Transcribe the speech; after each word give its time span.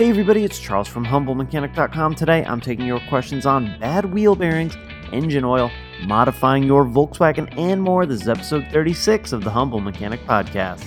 Hey 0.00 0.10
everybody, 0.10 0.44
it's 0.44 0.60
Charles 0.60 0.86
from 0.86 1.04
HumbleMechanic.com. 1.04 2.14
Today 2.14 2.44
I'm 2.44 2.60
taking 2.60 2.86
your 2.86 3.00
questions 3.08 3.44
on 3.46 3.80
bad 3.80 4.04
wheel 4.04 4.36
bearings, 4.36 4.76
engine 5.10 5.42
oil, 5.42 5.72
modifying 6.04 6.62
your 6.62 6.84
Volkswagen, 6.84 7.52
and 7.58 7.82
more. 7.82 8.06
This 8.06 8.22
is 8.22 8.28
episode 8.28 8.64
36 8.70 9.32
of 9.32 9.42
the 9.42 9.50
Humble 9.50 9.80
Mechanic 9.80 10.20
Podcast. 10.20 10.84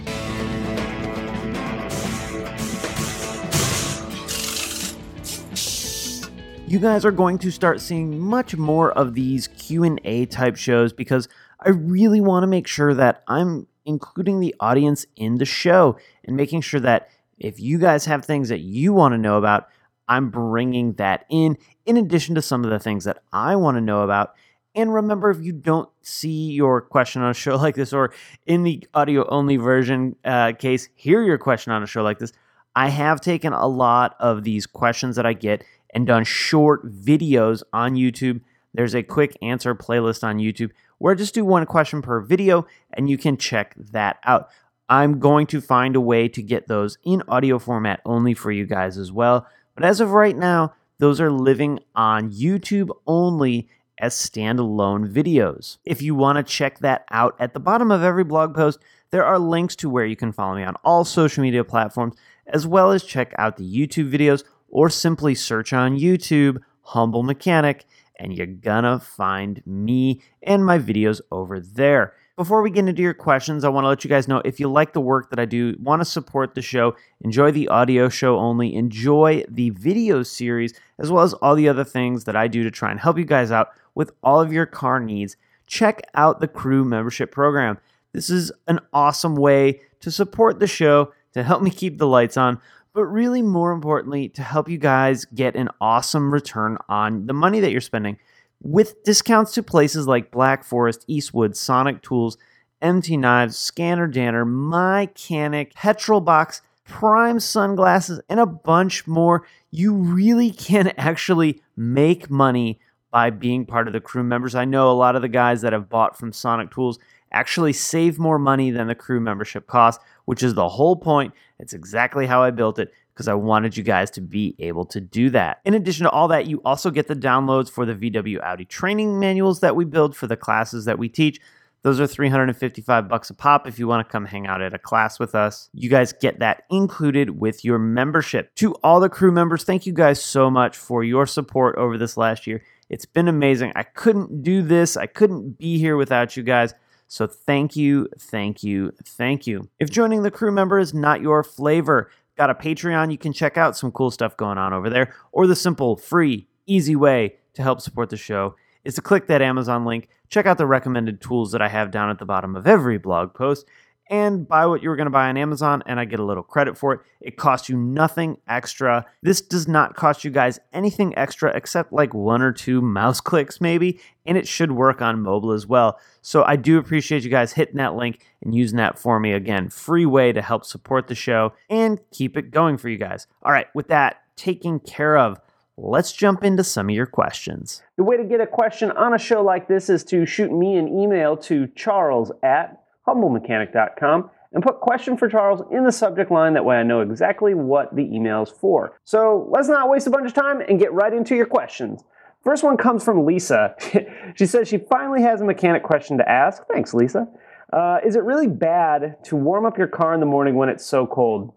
You 6.66 6.80
guys 6.80 7.04
are 7.04 7.12
going 7.12 7.38
to 7.40 7.52
start 7.52 7.82
seeing 7.82 8.18
much 8.18 8.56
more 8.56 8.94
of 8.94 9.14
these 9.14 9.50
Q&A 9.50 10.26
type 10.28 10.56
shows 10.56 10.94
because 10.94 11.28
I 11.60 11.72
really 11.72 12.22
want 12.22 12.44
to 12.44 12.48
make 12.48 12.66
sure 12.66 12.94
that 12.94 13.24
I'm 13.28 13.68
including 13.84 14.40
the 14.40 14.56
audience 14.62 15.06
in 15.18 15.38
the 15.38 15.44
show 15.44 15.98
and 16.24 16.38
making 16.38 16.62
sure 16.62 16.80
that 16.80 17.10
if 17.42 17.60
you 17.60 17.80
guys 17.80 18.06
have 18.06 18.24
things 18.24 18.50
that 18.50 18.60
you 18.60 18.94
want 18.94 19.14
to 19.14 19.18
know 19.18 19.38
about, 19.38 19.68
I'm 20.08 20.30
bringing 20.30 20.94
that 20.94 21.26
in, 21.30 21.58
in 21.86 21.98
addition 21.98 22.36
to 22.36 22.42
some 22.42 22.64
of 22.64 22.70
the 22.70 22.80
things 22.80 23.04
that 23.06 23.24
I 23.34 23.56
want 23.56 23.78
to 23.78 23.82
know 23.82 24.04
about. 24.04 24.36
And 24.76 24.94
remember, 24.94 25.32
if 25.32 25.42
you 25.42 25.52
don't 25.52 25.90
see 26.02 26.52
your 26.52 26.82
question 26.82 27.22
on 27.22 27.32
a 27.32 27.34
show 27.34 27.56
like 27.58 27.76
this, 27.76 27.94
or 27.94 28.14
in 28.46 28.64
the 28.64 28.88
audio 28.94 29.28
only 29.28 29.58
version 29.58 30.16
uh, 30.24 30.54
case, 30.54 30.90
hear 30.96 31.24
your 31.24 31.38
question 31.38 31.74
on 31.74 31.84
a 31.84 31.88
show 31.88 32.04
like 32.04 32.20
this, 32.20 32.32
I 32.76 32.90
have 32.90 33.20
taken 33.20 33.54
a 33.54 33.68
lot 33.68 34.16
of 34.20 34.44
these 34.44 34.66
questions 34.66 35.16
that 35.16 35.26
I 35.26 35.34
get 35.34 35.64
and 35.94 36.08
done 36.08 36.24
short 36.24 36.86
videos 36.86 37.64
on 37.74 37.96
YouTube. 37.96 38.42
There's 38.74 38.96
a 38.96 39.04
quick 39.04 39.36
answer 39.42 39.76
playlist 39.76 40.24
on 40.24 40.38
YouTube 40.38 40.72
where 41.00 41.14
I 41.14 41.18
just 41.18 41.34
do 41.34 41.44
one 41.44 41.66
question 41.66 42.02
per 42.02 42.22
video, 42.22 42.68
and 42.94 43.10
you 43.10 43.18
can 43.18 43.36
check 43.36 43.74
that 43.78 44.20
out. 44.24 44.50
I'm 44.92 45.20
going 45.20 45.48
to 45.48 45.62
find 45.62 45.96
a 45.96 46.02
way 46.02 46.28
to 46.28 46.42
get 46.42 46.68
those 46.68 46.98
in 47.06 47.24
audio 47.30 47.60
format 47.60 48.02
only 48.04 48.34
for 48.34 48.52
you 48.52 48.66
guys 48.66 48.98
as 48.98 49.10
well. 49.10 49.48
But 49.74 49.86
as 49.86 50.02
of 50.02 50.12
right 50.12 50.36
now, 50.36 50.74
those 50.98 51.22
are 51.22 51.32
living 51.32 51.80
on 51.96 52.30
YouTube 52.30 52.90
only 53.08 53.70
as 53.98 54.14
standalone 54.14 55.10
videos. 55.10 55.78
If 55.86 56.02
you 56.02 56.14
want 56.14 56.40
to 56.40 56.44
check 56.44 56.80
that 56.80 57.06
out, 57.10 57.38
at 57.40 57.54
the 57.54 57.60
bottom 57.62 57.90
of 57.90 58.04
every 58.04 58.26
blog 58.26 58.54
post, 58.54 58.80
there 59.12 59.24
are 59.24 59.40
links 59.40 59.78
to 59.78 59.90
where 59.90 60.06
you 60.06 60.18
can 60.18 60.34
follow 60.34 60.58
me 60.58 60.64
on 60.64 60.76
all 60.84 61.06
social 61.06 61.42
media 61.42 61.64
platforms, 61.64 62.16
as 62.48 62.68
well 62.68 62.92
as 62.92 63.02
check 63.02 63.34
out 63.38 63.56
the 63.56 63.64
YouTube 63.64 64.12
videos 64.12 64.44
or 64.68 64.90
simply 64.90 65.36
search 65.36 65.72
on 65.72 65.98
YouTube 65.98 66.58
Humble 66.82 67.24
Mechanic, 67.24 67.86
and 68.20 68.34
you're 68.34 68.46
gonna 68.46 69.00
find 69.00 69.66
me 69.66 70.22
and 70.44 70.66
my 70.66 70.78
videos 70.78 71.22
over 71.32 71.62
there. 71.62 72.14
Before 72.42 72.64
we 72.64 72.72
get 72.72 72.88
into 72.88 73.04
your 73.04 73.14
questions, 73.14 73.64
I 73.64 73.70
want 73.70 73.84
to 73.84 73.90
let 73.90 74.04
you 74.04 74.10
guys 74.10 74.28
know 74.28 74.42
if 74.44 74.60
you 74.60 74.68
like 74.68 74.94
the 74.94 75.00
work 75.00 75.30
that 75.30 75.38
I 75.38 75.46
do, 75.46 75.76
want 75.80 76.02
to 76.02 76.06
support 76.06 76.56
the 76.56 76.62
show, 76.64 76.96
enjoy 77.20 77.52
the 77.52 77.68
audio 77.68 78.10
show 78.10 78.40
only, 78.40 78.74
enjoy 78.74 79.44
the 79.48 79.70
video 79.70 80.24
series, 80.24 80.74
as 80.98 81.12
well 81.12 81.24
as 81.24 81.36
all 81.36 81.54
the 81.54 81.70
other 81.70 81.84
things 81.84 82.24
that 82.24 82.36
I 82.36 82.48
do 82.48 82.64
to 82.64 82.72
try 82.72 82.90
and 82.90 83.00
help 83.00 83.20
you 83.20 83.26
guys 83.26 83.52
out 83.52 83.68
with 83.94 84.12
all 84.24 84.42
of 84.42 84.52
your 84.52 84.66
car 84.66 85.00
needs, 85.00 85.38
check 85.68 86.02
out 86.16 86.40
the 86.40 86.48
crew 86.48 86.84
membership 86.84 87.32
program. 87.32 87.78
This 88.12 88.32
is 88.32 88.52
an 88.68 88.80
awesome 88.92 89.36
way 89.36 89.82
to 90.00 90.10
support 90.10 90.60
the 90.60 90.66
show, 90.66 91.14
to 91.34 91.44
help 91.44 91.62
me 91.62 91.70
keep 91.70 92.00
the 92.00 92.08
lights 92.08 92.38
on, 92.38 92.60
but 92.96 93.06
really 93.06 93.44
more 93.44 93.72
importantly, 93.72 94.30
to 94.30 94.42
help 94.42 94.68
you 94.68 94.80
guys 94.80 95.26
get 95.26 95.56
an 95.56 95.70
awesome 95.80 96.34
return 96.34 96.80
on 96.90 97.28
the 97.28 97.34
money 97.34 97.60
that 97.60 97.72
you're 97.72 97.82
spending 97.82 98.18
with 98.62 99.04
discounts 99.04 99.54
to 99.54 99.64
places 99.64 100.08
like 100.08 100.32
Black 100.32 100.64
Forest, 100.64 101.04
Eastwood, 101.08 101.58
Sonic 101.58 102.02
Tools, 102.02 102.38
MT 102.82 103.18
Knives, 103.18 103.58
Scanner 103.58 104.08
Danner, 104.08 104.46
Mycanic, 104.46 105.74
Petrol 105.74 106.22
Box, 106.22 106.62
Prime 106.86 107.40
Sunglasses, 107.40 108.22
and 108.30 108.40
a 108.40 108.46
bunch 108.46 109.08
more. 109.08 109.46
You 109.72 109.94
really 109.94 110.52
can 110.52 110.94
actually 110.98 111.62
make 111.76 112.30
money 112.30 112.80
by 113.12 113.30
being 113.30 113.66
part 113.66 113.88
of 113.88 113.94
the 113.94 114.00
crew 114.00 114.24
members. 114.24 114.56
I 114.56 114.66
know 114.66 114.90
a 114.90 114.94
lot 114.94 115.16
of 115.16 115.22
the 115.22 115.28
guys 115.28 115.62
that 115.62 115.74
have 115.74 115.90
bought 115.90 116.18
from 116.18 116.32
Sonic 116.32 116.72
Tools 116.72 116.98
actually 117.32 117.74
save 117.74 118.20
more 118.20 118.40
money 118.40 118.72
than 118.72 118.88
the 118.88 118.96
crew 118.96 119.20
membership 119.20 119.68
cost, 119.68 120.02
which 120.26 120.44
is 120.44 120.54
the 120.54 120.70
whole 120.70 120.96
point. 120.96 121.34
It's 121.60 121.74
exactly 121.74 122.26
how 122.26 122.44
I 122.44 122.52
built 122.52 122.80
it 122.80 122.92
because 123.14 123.28
I 123.28 123.34
wanted 123.34 123.78
you 123.78 123.84
guys 123.84 124.10
to 124.12 124.22
be 124.22 124.56
able 124.60 124.86
to 124.86 125.02
do 125.02 125.30
that. 125.32 125.60
In 125.66 125.74
addition 125.74 126.06
to 126.06 126.10
all 126.10 126.28
that, 126.30 126.48
you 126.48 126.62
also 126.64 126.92
get 126.92 127.08
the 127.08 127.16
downloads 127.16 127.70
for 127.70 127.86
the 127.86 127.94
VW 127.94 128.42
Audi 128.42 128.66
training 128.66 129.20
manuals 129.20 129.60
that 129.60 129.76
we 129.76 129.86
build 129.86 130.16
for 130.16 130.28
the 130.28 130.38
classes 130.38 130.86
that 130.86 131.00
we 131.00 131.10
teach. 131.10 131.40
Those 131.84 132.00
are 132.00 132.06
355 132.06 133.10
bucks 133.10 133.32
a 133.32 133.34
pop 133.34 133.68
if 133.68 133.80
you 133.80 133.88
want 133.88 134.08
to 134.08 134.12
come 134.12 134.26
hang 134.26 134.46
out 134.46 134.62
at 134.62 134.74
a 134.74 134.80
class 134.80 135.20
with 135.20 135.34
us. 135.34 135.70
You 135.74 135.90
guys 135.90 136.14
get 136.14 136.40
that 136.40 136.64
included 136.70 137.40
with 137.40 137.66
your 137.66 137.80
membership. 137.80 138.54
To 138.56 138.76
all 138.84 139.00
the 139.00 139.10
crew 139.10 139.32
members, 139.32 139.64
thank 139.64 139.88
you 139.88 139.94
guys 139.94 140.22
so 140.24 140.52
much 140.52 140.78
for 140.78 141.04
your 141.04 141.26
support 141.26 141.76
over 141.78 141.98
this 141.98 142.18
last 142.18 142.46
year. 142.46 142.62
It's 142.90 143.06
been 143.06 143.28
amazing. 143.28 143.72
I 143.76 143.84
couldn't 143.84 144.44
do 144.44 144.62
this. 144.62 144.96
I 144.96 145.08
couldn't 145.08 145.58
be 145.58 145.80
here 145.80 145.98
without 145.98 146.38
you 146.38 146.44
guys. 146.44 146.76
So 147.08 147.28
thank 147.28 147.76
you, 147.76 148.08
thank 148.18 148.64
you, 148.64 148.94
thank 149.04 149.46
you. 149.46 149.70
If 149.80 149.90
joining 149.90 150.24
the 150.24 150.32
crew 150.32 150.52
member 150.52 150.80
is 150.80 150.94
not 150.94 151.22
your 151.22 151.44
flavor, 151.44 152.10
got 152.42 152.50
a 152.50 152.56
Patreon 152.56 153.12
you 153.12 153.20
can 153.20 153.34
check 153.34 153.56
out, 153.56 153.78
some 153.78 153.92
cool 153.92 154.10
stuff 154.10 154.36
going 154.36 154.58
on 154.58 154.74
over 154.74 154.90
there, 154.90 155.14
or 155.32 155.46
the 155.46 155.56
simple, 155.56 155.96
free, 155.96 156.48
easy 156.66 156.96
way 156.96 157.36
to 157.54 157.62
help 157.62 157.80
support 157.80 158.10
the 158.10 158.18
show 158.18 158.56
is 158.84 158.96
to 158.96 159.02
click 159.02 159.28
that 159.28 159.44
Amazon 159.44 159.86
link, 159.86 160.10
check 160.28 160.48
out 160.48 160.58
the 160.58 160.66
recommended 160.66 161.22
tools 161.22 161.52
that 161.52 161.62
I 161.62 161.68
have 161.68 161.92
down 161.92 162.10
at 162.10 162.18
the 162.18 162.26
bottom 162.26 162.56
of 162.56 162.66
every 162.66 162.98
blog 162.98 163.36
post, 163.36 163.68
and 164.12 164.46
buy 164.46 164.66
what 164.66 164.84
you 164.84 164.90
were 164.90 164.98
going 164.98 165.06
to 165.06 165.12
buy 165.12 165.30
on 165.30 165.38
Amazon, 165.38 165.82
and 165.86 165.98
I 165.98 166.04
get 166.04 166.20
a 166.20 166.26
little 166.26 166.44
credit 166.44 166.78
for 166.78 166.94
it. 166.94 167.00
It 167.22 167.38
costs 167.38 167.70
you 167.70 167.78
nothing 167.78 168.38
extra. 168.46 169.06
This 169.24 169.40
does 169.40 169.70
not 169.70 169.96
cost 169.96 170.26
you 170.26 170.32
guys 170.32 170.60
anything 170.74 171.18
extra 171.18 171.50
except 171.56 171.94
like 171.94 172.14
one 172.14 172.42
or 172.42 172.52
two 172.52 172.82
mouse 172.82 173.22
clicks, 173.22 173.62
maybe, 173.62 174.02
and 174.26 174.38
it 174.38 174.50
should 174.50 174.74
work 174.74 175.02
on 175.02 175.22
mobile 175.22 175.54
as 175.54 175.66
well. 175.66 175.98
So 176.22 176.44
I 176.44 176.58
do 176.58 176.78
appreciate 176.78 177.24
you 177.24 177.30
guys 177.30 177.54
hitting 177.54 177.78
that 177.78 177.96
link 177.96 178.26
and 178.42 178.54
using 178.54 178.78
that 178.78 179.00
for 179.00 179.18
me. 179.18 179.32
Again, 179.32 179.70
free 179.70 180.06
way 180.06 180.34
to 180.34 180.42
help 180.42 180.66
support 180.66 181.08
the 181.08 181.16
show 181.16 181.54
and 181.70 181.98
keep 182.12 182.36
it 182.36 182.52
going 182.52 182.78
for 182.78 182.90
you 182.90 182.98
guys. 182.98 183.28
All 183.44 183.54
right, 183.54 183.68
with 183.74 183.88
that 183.88 184.24
taken 184.36 184.82
care 184.82 185.18
of, 185.18 185.40
let's 185.78 186.12
jump 186.12 186.44
into 186.44 186.66
some 186.66 186.90
of 186.90 186.96
your 186.96 187.06
questions. 187.06 187.82
The 187.96 188.04
way 188.04 188.18
to 188.18 188.26
get 188.26 188.42
a 188.42 188.48
question 188.48 188.92
on 188.92 189.14
a 189.14 189.18
show 189.18 189.42
like 189.42 189.70
this 189.70 189.90
is 189.90 190.04
to 190.06 190.26
shoot 190.26 190.52
me 190.52 190.76
an 190.76 190.90
email 190.90 191.38
to 191.38 191.68
charles 191.68 192.34
at 192.44 192.81
humblemechanic.com 193.08 194.30
and 194.54 194.64
put 194.64 194.82
question 194.82 195.18
for 195.18 195.30
Charles 195.30 195.62
in 195.72 195.86
the 195.86 195.92
subject 195.92 196.32
line. 196.32 196.54
That 196.54 196.66
way 196.66 196.78
I 196.78 196.84
know 196.84 197.02
exactly 197.02 197.54
what 197.54 197.96
the 197.96 198.04
email 198.04 198.44
is 198.44 198.50
for. 198.50 199.00
So 199.04 199.48
let's 199.50 199.68
not 199.68 199.90
waste 199.90 200.08
a 200.08 200.10
bunch 200.10 200.28
of 200.28 200.34
time 200.34 200.62
and 200.62 200.80
get 200.80 200.94
right 200.94 201.14
into 201.14 201.36
your 201.36 201.46
questions. 201.46 202.04
First 202.44 202.64
one 202.64 202.76
comes 202.76 203.04
from 203.04 203.26
Lisa. 203.26 203.76
she 204.36 204.46
says 204.46 204.68
she 204.68 204.78
finally 204.78 205.22
has 205.22 205.42
a 205.42 205.46
mechanic 205.46 205.84
question 205.84 206.18
to 206.18 206.30
ask. 206.30 206.64
Thanks, 206.68 206.94
Lisa. 206.94 207.28
Uh, 207.72 208.00
is 208.06 208.16
it 208.16 208.24
really 208.24 208.48
bad 208.48 209.24
to 209.26 209.36
warm 209.36 209.66
up 209.66 209.78
your 209.78 209.88
car 209.88 210.14
in 210.14 210.20
the 210.20 210.26
morning 210.26 210.56
when 210.56 210.68
it's 210.68 210.86
so 210.86 211.06
cold? 211.06 211.54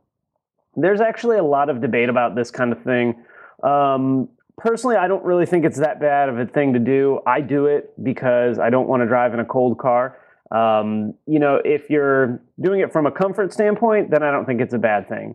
There's 0.77 1.01
actually 1.01 1.39
a 1.39 1.43
lot 1.43 1.71
of 1.71 1.81
debate 1.81 2.09
about 2.09 2.35
this 2.35 2.51
kind 2.51 2.73
of 2.73 2.83
thing. 2.83 3.25
Um, 3.63 4.29
personally, 4.57 4.97
I 4.97 5.09
don't 5.09 5.25
really 5.25 5.47
think 5.47 5.65
it's 5.65 5.79
that 5.79 6.01
bad 6.01 6.29
of 6.29 6.39
a 6.39 6.47
thing 6.47 6.75
to 6.75 6.79
do. 6.79 7.21
I 7.27 7.41
do 7.41 7.67
it 7.67 7.93
because 8.03 8.59
I 8.59 8.71
don't 8.71 8.89
want 8.89 9.03
to 9.03 9.07
drive 9.07 9.35
in 9.35 9.41
a 9.41 9.45
cold 9.45 9.79
car. 9.79 10.19
Um, 10.55 11.15
you 11.27 11.41
know, 11.41 11.61
if 11.65 11.91
you're 11.91 12.41
doing 12.61 12.81
it 12.81 12.93
from 12.93 13.07
a 13.07 13.11
comfort 13.11 13.53
standpoint, 13.53 14.11
then 14.11 14.23
I 14.23 14.31
don't 14.31 14.47
think 14.47 14.61
it's 14.61 14.75
a 14.75 14.79
bad 14.79 15.09
thing. 15.09 15.35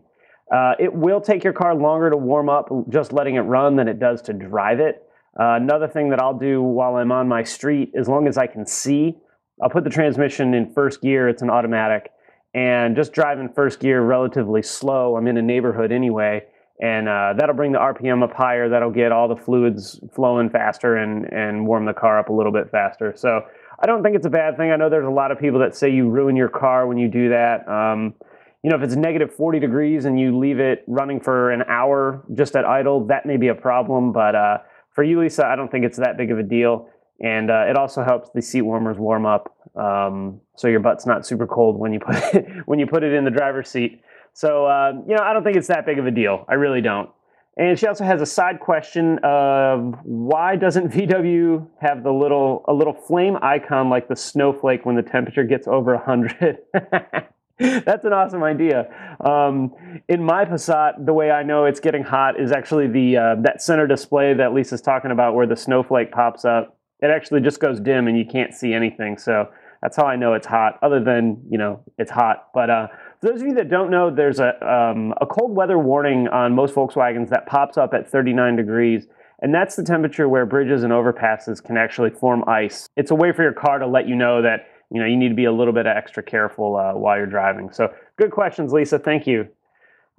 Uh, 0.50 0.72
it 0.78 0.92
will 0.92 1.20
take 1.20 1.44
your 1.44 1.52
car 1.52 1.74
longer 1.74 2.10
to 2.10 2.16
warm 2.16 2.48
up 2.48 2.70
just 2.88 3.12
letting 3.12 3.34
it 3.34 3.40
run 3.40 3.76
than 3.76 3.86
it 3.86 4.00
does 4.00 4.22
to 4.22 4.32
drive 4.32 4.80
it. 4.80 5.06
Uh, 5.38 5.54
another 5.60 5.86
thing 5.86 6.10
that 6.10 6.20
I'll 6.20 6.38
do 6.38 6.62
while 6.62 6.96
I'm 6.96 7.12
on 7.12 7.28
my 7.28 7.44
street, 7.44 7.92
as 7.96 8.08
long 8.08 8.26
as 8.26 8.38
I 8.38 8.46
can 8.46 8.66
see, 8.66 9.16
I'll 9.62 9.70
put 9.70 9.84
the 9.84 9.90
transmission 9.90 10.54
in 10.54 10.72
first 10.72 11.02
gear. 11.02 11.28
It's 11.28 11.42
an 11.42 11.50
automatic, 11.50 12.10
and 12.54 12.96
just 12.96 13.12
driving 13.12 13.50
first 13.54 13.78
gear 13.78 14.02
relatively 14.02 14.62
slow. 14.62 15.16
I'm 15.16 15.28
in 15.28 15.36
a 15.36 15.42
neighborhood 15.42 15.92
anyway, 15.92 16.44
and 16.80 17.08
uh, 17.08 17.34
that'll 17.36 17.54
bring 17.54 17.72
the 17.72 17.78
RPM 17.78 18.24
up 18.24 18.32
higher. 18.32 18.70
That'll 18.70 18.90
get 18.90 19.12
all 19.12 19.28
the 19.28 19.36
fluids 19.36 20.00
flowing 20.14 20.48
faster 20.50 20.96
and 20.96 21.30
and 21.30 21.66
warm 21.66 21.84
the 21.84 21.92
car 21.92 22.18
up 22.18 22.30
a 22.30 22.32
little 22.32 22.52
bit 22.52 22.70
faster. 22.70 23.12
So 23.14 23.42
I 23.82 23.86
don't 23.86 24.02
think 24.02 24.16
it's 24.16 24.26
a 24.26 24.30
bad 24.30 24.56
thing. 24.56 24.70
I 24.70 24.76
know 24.76 24.90
there's 24.90 25.06
a 25.06 25.10
lot 25.10 25.30
of 25.30 25.38
people 25.38 25.60
that 25.60 25.74
say 25.74 25.90
you 25.90 26.08
ruin 26.08 26.36
your 26.36 26.48
car 26.48 26.86
when 26.86 26.98
you 26.98 27.08
do 27.08 27.30
that. 27.30 27.66
Um, 27.66 28.14
you 28.62 28.68
know, 28.68 28.76
if 28.76 28.82
it's 28.82 28.94
negative 28.94 29.34
40 29.34 29.58
degrees 29.58 30.04
and 30.04 30.20
you 30.20 30.36
leave 30.36 30.60
it 30.60 30.84
running 30.86 31.18
for 31.18 31.50
an 31.50 31.62
hour 31.66 32.22
just 32.34 32.56
at 32.56 32.66
idle, 32.66 33.06
that 33.06 33.24
may 33.24 33.38
be 33.38 33.48
a 33.48 33.54
problem. 33.54 34.12
But 34.12 34.34
uh, 34.34 34.58
for 34.90 35.02
you, 35.02 35.20
Lisa, 35.20 35.46
I 35.46 35.56
don't 35.56 35.70
think 35.70 35.86
it's 35.86 35.96
that 35.96 36.18
big 36.18 36.30
of 36.30 36.38
a 36.38 36.42
deal. 36.42 36.88
And 37.20 37.50
uh, 37.50 37.64
it 37.68 37.76
also 37.76 38.02
helps 38.02 38.30
the 38.34 38.42
seat 38.42 38.62
warmers 38.62 38.98
warm 38.98 39.26
up, 39.26 39.54
um, 39.76 40.40
so 40.56 40.68
your 40.68 40.80
butt's 40.80 41.06
not 41.06 41.26
super 41.26 41.46
cold 41.46 41.78
when 41.78 41.92
you 41.92 42.00
put 42.00 42.16
it 42.16 42.46
when 42.66 42.78
you 42.78 42.86
put 42.86 43.02
it 43.02 43.12
in 43.12 43.24
the 43.24 43.30
driver's 43.30 43.68
seat. 43.68 44.00
So 44.32 44.64
uh, 44.66 44.92
you 45.06 45.14
know, 45.14 45.22
I 45.22 45.34
don't 45.34 45.44
think 45.44 45.56
it's 45.56 45.68
that 45.68 45.84
big 45.84 45.98
of 45.98 46.06
a 46.06 46.10
deal. 46.10 46.46
I 46.48 46.54
really 46.54 46.80
don't. 46.80 47.10
And 47.56 47.78
she 47.78 47.86
also 47.86 48.04
has 48.04 48.22
a 48.22 48.26
side 48.26 48.60
question 48.60 49.18
of 49.22 49.98
why 50.02 50.56
doesn't 50.56 50.88
VW 50.92 51.66
have 51.80 52.02
the 52.02 52.12
little 52.12 52.64
a 52.68 52.72
little 52.72 52.94
flame 52.94 53.36
icon 53.42 53.90
like 53.90 54.08
the 54.08 54.16
snowflake 54.16 54.86
when 54.86 54.96
the 54.96 55.02
temperature 55.02 55.44
gets 55.44 55.66
over 55.66 55.94
100? 55.94 56.58
That's 57.60 58.06
an 58.06 58.14
awesome 58.14 58.42
idea. 58.42 58.88
Um, 59.20 59.74
in 60.08 60.24
my 60.24 60.46
Passat, 60.46 61.04
the 61.04 61.12
way 61.12 61.30
I 61.30 61.42
know 61.42 61.66
it's 61.66 61.80
getting 61.80 62.02
hot 62.02 62.40
is 62.40 62.52
actually 62.52 62.86
the 62.86 63.16
uh, 63.18 63.34
that 63.42 63.60
center 63.60 63.86
display 63.86 64.32
that 64.32 64.54
Lisa's 64.54 64.80
talking 64.80 65.10
about, 65.10 65.34
where 65.34 65.46
the 65.46 65.56
snowflake 65.56 66.10
pops 66.10 66.46
up. 66.46 66.78
It 67.00 67.10
actually 67.10 67.42
just 67.42 67.60
goes 67.60 67.78
dim 67.78 68.08
and 68.08 68.16
you 68.16 68.24
can't 68.24 68.54
see 68.54 68.72
anything. 68.72 69.18
So 69.18 69.48
that's 69.82 69.96
how 69.96 70.04
I 70.04 70.16
know 70.16 70.32
it's 70.32 70.46
hot. 70.46 70.78
Other 70.82 71.04
than 71.04 71.42
you 71.50 71.58
know 71.58 71.82
it's 71.98 72.10
hot. 72.10 72.48
But 72.54 72.70
uh, 72.70 72.86
for 73.20 73.30
those 73.30 73.42
of 73.42 73.48
you 73.48 73.54
that 73.54 73.68
don't 73.68 73.90
know, 73.90 74.10
there's 74.10 74.40
a 74.40 74.54
um, 74.66 75.12
a 75.20 75.26
cold 75.26 75.54
weather 75.54 75.78
warning 75.78 76.28
on 76.28 76.54
most 76.54 76.74
Volkswagens 76.74 77.28
that 77.28 77.46
pops 77.46 77.76
up 77.76 77.92
at 77.92 78.08
39 78.08 78.56
degrees. 78.56 79.06
And 79.42 79.54
that's 79.54 79.74
the 79.76 79.82
temperature 79.82 80.28
where 80.28 80.44
bridges 80.44 80.82
and 80.82 80.92
overpasses 80.92 81.62
can 81.62 81.78
actually 81.78 82.10
form 82.10 82.44
ice. 82.46 82.88
It's 82.96 83.10
a 83.10 83.14
way 83.14 83.32
for 83.32 83.42
your 83.42 83.54
car 83.54 83.78
to 83.78 83.86
let 83.86 84.06
you 84.06 84.14
know 84.14 84.42
that 84.42 84.66
you 84.90 85.00
know 85.00 85.06
you 85.06 85.16
need 85.16 85.28
to 85.28 85.34
be 85.34 85.44
a 85.44 85.52
little 85.52 85.72
bit 85.72 85.86
extra 85.86 86.22
careful 86.22 86.76
uh, 86.76 86.92
while 86.94 87.16
you're 87.16 87.26
driving. 87.26 87.70
So 87.72 87.92
good 88.16 88.30
questions, 88.30 88.72
Lisa. 88.72 88.98
Thank 88.98 89.26
you. 89.26 89.48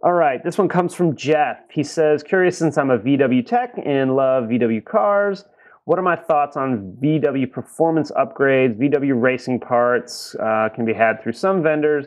All 0.03 0.13
right, 0.13 0.43
this 0.43 0.57
one 0.57 0.67
comes 0.67 0.95
from 0.95 1.15
Jeff. 1.15 1.57
He 1.71 1.83
says, 1.83 2.23
"Curious 2.23 2.57
since 2.57 2.77
I'm 2.77 2.89
a 2.89 2.97
VW 2.97 3.45
tech 3.45 3.73
and 3.83 4.15
love 4.15 4.45
VW 4.45 4.83
cars." 4.83 5.45
What 5.85 5.97
are 5.97 6.03
my 6.03 6.15
thoughts 6.15 6.57
on 6.57 6.95
VW 7.01 7.51
performance 7.51 8.11
upgrades? 8.11 8.77
VW 8.77 9.19
racing 9.19 9.59
parts 9.59 10.35
uh, 10.35 10.69
can 10.73 10.85
be 10.85 10.93
had 10.93 11.21
through 11.21 11.33
some 11.33 11.63
vendors, 11.63 12.05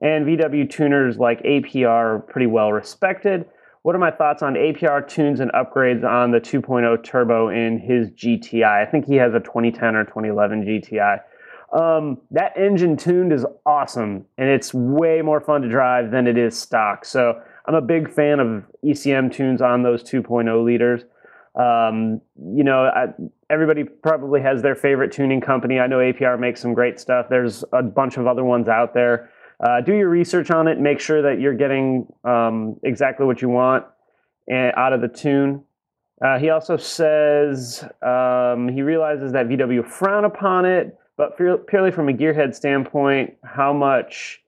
and 0.00 0.26
VW 0.26 0.68
tuners 0.68 1.18
like 1.18 1.42
APR 1.42 1.86
are 1.86 2.18
pretty 2.20 2.46
well 2.46 2.72
respected. 2.72 3.46
What 3.82 3.94
are 3.94 3.98
my 3.98 4.10
thoughts 4.10 4.42
on 4.42 4.54
APR 4.54 5.06
tunes 5.06 5.40
and 5.40 5.52
upgrades 5.52 6.04
on 6.04 6.30
the 6.30 6.40
2.0 6.40 7.04
turbo 7.04 7.50
in 7.50 7.78
his 7.78 8.10
GTI? 8.10 8.86
I 8.86 8.90
think 8.90 9.06
he 9.06 9.16
has 9.16 9.34
a 9.34 9.40
2010 9.40 9.94
or 9.94 10.04
2011 10.04 10.64
GTI. 10.64 11.20
Um, 11.74 12.18
that 12.30 12.56
engine 12.56 12.96
tuned 12.96 13.32
is 13.32 13.44
awesome, 13.66 14.24
and 14.38 14.48
it's 14.48 14.72
way 14.72 15.22
more 15.22 15.40
fun 15.40 15.60
to 15.62 15.68
drive 15.68 16.12
than 16.12 16.26
it 16.26 16.38
is 16.38 16.58
stock. 16.58 17.04
So 17.04 17.40
I'm 17.66 17.74
a 17.74 17.82
big 17.82 18.10
fan 18.10 18.40
of 18.40 18.64
ECM 18.84 19.32
tunes 19.32 19.60
on 19.60 19.82
those 19.82 20.02
2.0 20.02 20.64
liters. 20.64 21.02
Um, 21.56 22.20
you 22.54 22.64
know, 22.64 22.84
I, 22.84 23.06
everybody 23.50 23.84
probably 23.84 24.40
has 24.40 24.62
their 24.62 24.74
favorite 24.74 25.12
tuning 25.12 25.40
company. 25.40 25.78
I 25.78 25.86
know 25.86 25.98
APR 25.98 26.38
makes 26.38 26.60
some 26.60 26.74
great 26.74 26.98
stuff. 26.98 27.26
There's 27.28 27.64
a 27.72 27.82
bunch 27.82 28.16
of 28.16 28.26
other 28.26 28.44
ones 28.44 28.68
out 28.68 28.94
there. 28.94 29.30
Uh, 29.60 29.80
do 29.80 29.94
your 29.94 30.08
research 30.08 30.50
on 30.50 30.68
it. 30.68 30.78
Make 30.78 31.00
sure 31.00 31.22
that 31.22 31.40
you're 31.40 31.54
getting 31.54 32.06
um, 32.24 32.76
exactly 32.82 33.26
what 33.26 33.40
you 33.40 33.48
want 33.48 33.84
eh, 34.50 34.70
out 34.76 34.92
of 34.92 35.00
the 35.00 35.08
tune. 35.08 35.62
Uh, 36.24 36.38
he 36.38 36.50
also 36.50 36.76
says 36.76 37.84
um, 38.02 38.68
he 38.68 38.82
realizes 38.82 39.32
that 39.32 39.48
VW 39.48 39.86
frown 39.86 40.24
upon 40.24 40.64
it, 40.64 40.96
but 41.16 41.36
purely 41.36 41.90
from 41.90 42.08
a 42.08 42.12
gearhead 42.12 42.54
standpoint, 42.54 43.34
how 43.44 43.72
much 43.72 44.42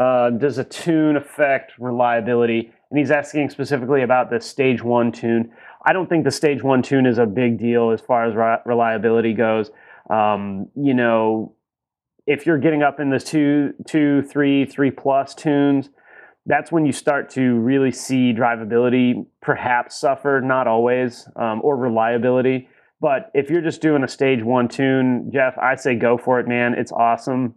uh, 0.00 0.30
does 0.30 0.58
a 0.58 0.64
tune 0.64 1.16
affect 1.16 1.72
reliability? 1.78 2.72
And 2.90 2.98
he's 2.98 3.10
asking 3.10 3.50
specifically 3.50 4.02
about 4.02 4.30
the 4.30 4.40
stage 4.40 4.82
one 4.82 5.10
tune. 5.10 5.52
I 5.84 5.92
don't 5.92 6.08
think 6.08 6.24
the 6.24 6.30
stage 6.30 6.62
one 6.62 6.82
tune 6.82 7.06
is 7.06 7.18
a 7.18 7.26
big 7.26 7.58
deal 7.58 7.90
as 7.90 8.00
far 8.00 8.26
as 8.26 8.34
re- 8.34 8.58
reliability 8.66 9.32
goes. 9.32 9.70
Um, 10.10 10.68
you 10.76 10.94
know, 10.94 11.54
if 12.26 12.46
you're 12.46 12.58
getting 12.58 12.82
up 12.82 13.00
in 13.00 13.10
the 13.10 13.18
two, 13.18 13.74
two, 13.86 14.22
three, 14.22 14.64
three 14.64 14.90
plus 14.90 15.34
tunes, 15.34 15.90
that's 16.46 16.72
when 16.72 16.84
you 16.84 16.92
start 16.92 17.30
to 17.30 17.54
really 17.60 17.92
see 17.92 18.32
drivability 18.32 19.26
perhaps 19.40 19.98
suffer, 19.98 20.40
not 20.42 20.66
always, 20.66 21.28
um, 21.36 21.60
or 21.62 21.76
reliability. 21.76 22.68
But 23.00 23.30
if 23.34 23.50
you're 23.50 23.62
just 23.62 23.80
doing 23.80 24.04
a 24.04 24.08
stage 24.08 24.42
one 24.42 24.68
tune, 24.68 25.30
Jeff, 25.32 25.56
I 25.58 25.74
say 25.74 25.94
go 25.94 26.16
for 26.16 26.38
it, 26.40 26.48
man. 26.48 26.74
It's 26.74 26.92
awesome. 26.92 27.56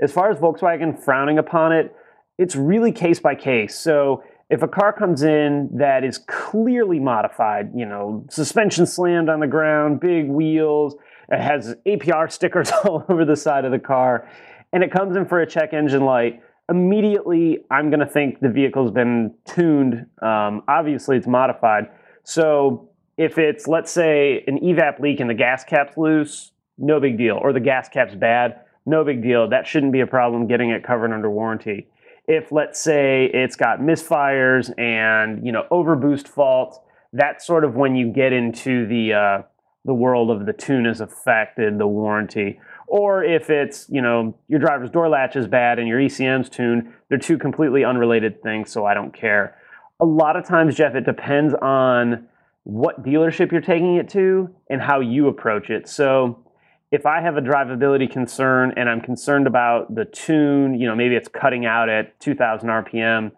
As 0.00 0.12
far 0.12 0.30
as 0.30 0.38
Volkswagen 0.38 0.98
frowning 0.98 1.38
upon 1.38 1.72
it, 1.72 1.94
it's 2.38 2.56
really 2.56 2.92
case 2.92 3.20
by 3.20 3.34
case. 3.34 3.78
So 3.78 4.24
if 4.48 4.62
a 4.62 4.68
car 4.68 4.94
comes 4.94 5.22
in 5.22 5.68
that 5.74 6.04
is 6.04 6.18
clearly 6.26 6.98
modified, 6.98 7.70
you 7.74 7.84
know, 7.84 8.24
suspension 8.30 8.86
slammed 8.86 9.28
on 9.28 9.40
the 9.40 9.46
ground, 9.46 10.00
big 10.00 10.28
wheels, 10.28 10.96
it 11.30 11.40
has 11.40 11.76
APR 11.86 12.30
stickers 12.30 12.70
all 12.84 13.04
over 13.08 13.24
the 13.24 13.36
side 13.36 13.64
of 13.64 13.72
the 13.72 13.78
car, 13.78 14.28
and 14.72 14.82
it 14.82 14.92
comes 14.92 15.16
in 15.16 15.26
for 15.26 15.40
a 15.40 15.46
check 15.46 15.72
engine 15.72 16.04
light, 16.04 16.40
immediately 16.68 17.58
I'm 17.70 17.90
going 17.90 18.00
to 18.00 18.06
think 18.06 18.40
the 18.40 18.48
vehicle's 18.48 18.90
been 18.90 19.34
tuned. 19.44 20.06
Um, 20.22 20.62
obviously, 20.68 21.16
it's 21.16 21.26
modified. 21.26 21.88
So 22.22 22.90
if 23.16 23.38
it's, 23.38 23.66
let's 23.66 23.90
say, 23.90 24.44
an 24.46 24.58
evap 24.60 25.00
leak 25.00 25.20
and 25.20 25.28
the 25.28 25.34
gas 25.34 25.64
cap's 25.64 25.96
loose, 25.96 26.52
no 26.78 27.00
big 27.00 27.18
deal. 27.18 27.38
Or 27.42 27.52
the 27.52 27.60
gas 27.60 27.88
cap's 27.88 28.14
bad, 28.14 28.60
no 28.86 29.04
big 29.04 29.22
deal. 29.22 29.48
That 29.48 29.66
shouldn't 29.66 29.92
be 29.92 30.00
a 30.00 30.06
problem 30.06 30.46
getting 30.46 30.70
it 30.70 30.84
covered 30.84 31.12
under 31.12 31.30
warranty 31.30 31.88
if 32.30 32.52
let's 32.52 32.80
say 32.80 33.28
it's 33.34 33.56
got 33.56 33.80
misfires 33.80 34.72
and 34.78 35.44
you 35.44 35.50
know 35.50 35.66
overboost 35.72 36.28
faults, 36.28 36.78
that's 37.12 37.44
sort 37.44 37.64
of 37.64 37.74
when 37.74 37.96
you 37.96 38.12
get 38.12 38.32
into 38.32 38.86
the 38.86 39.12
uh, 39.12 39.42
the 39.84 39.94
world 39.94 40.30
of 40.30 40.46
the 40.46 40.52
tune 40.52 40.84
has 40.84 41.00
affected 41.00 41.78
the 41.78 41.86
warranty. 41.86 42.60
Or 42.86 43.24
if 43.24 43.50
it's 43.50 43.86
you 43.88 44.02
know 44.02 44.36
your 44.48 44.60
driver's 44.60 44.90
door 44.90 45.08
latch 45.08 45.36
is 45.36 45.46
bad 45.46 45.78
and 45.78 45.88
your 45.88 45.98
ECM's 45.98 46.48
tuned, 46.48 46.92
they're 47.08 47.18
two 47.18 47.38
completely 47.38 47.84
unrelated 47.84 48.42
things. 48.42 48.70
So 48.70 48.84
I 48.84 48.94
don't 48.94 49.14
care. 49.14 49.56
A 50.00 50.04
lot 50.04 50.36
of 50.36 50.46
times, 50.46 50.74
Jeff, 50.74 50.94
it 50.94 51.04
depends 51.04 51.54
on 51.54 52.26
what 52.64 53.02
dealership 53.02 53.52
you're 53.52 53.60
taking 53.60 53.96
it 53.96 54.08
to 54.10 54.50
and 54.68 54.80
how 54.80 55.00
you 55.00 55.28
approach 55.28 55.70
it. 55.70 55.88
So 55.88 56.44
if 56.90 57.06
I 57.06 57.20
have 57.20 57.36
a 57.36 57.40
drivability 57.40 58.10
concern 58.10 58.74
and 58.76 58.88
I'm 58.88 59.00
concerned 59.00 59.46
about 59.46 59.94
the 59.94 60.04
tune, 60.04 60.78
you 60.78 60.86
know, 60.86 60.94
maybe 60.94 61.14
it's 61.14 61.28
cutting 61.28 61.64
out 61.64 61.88
at 61.88 62.18
2000 62.20 62.68
RPM, 62.68 63.32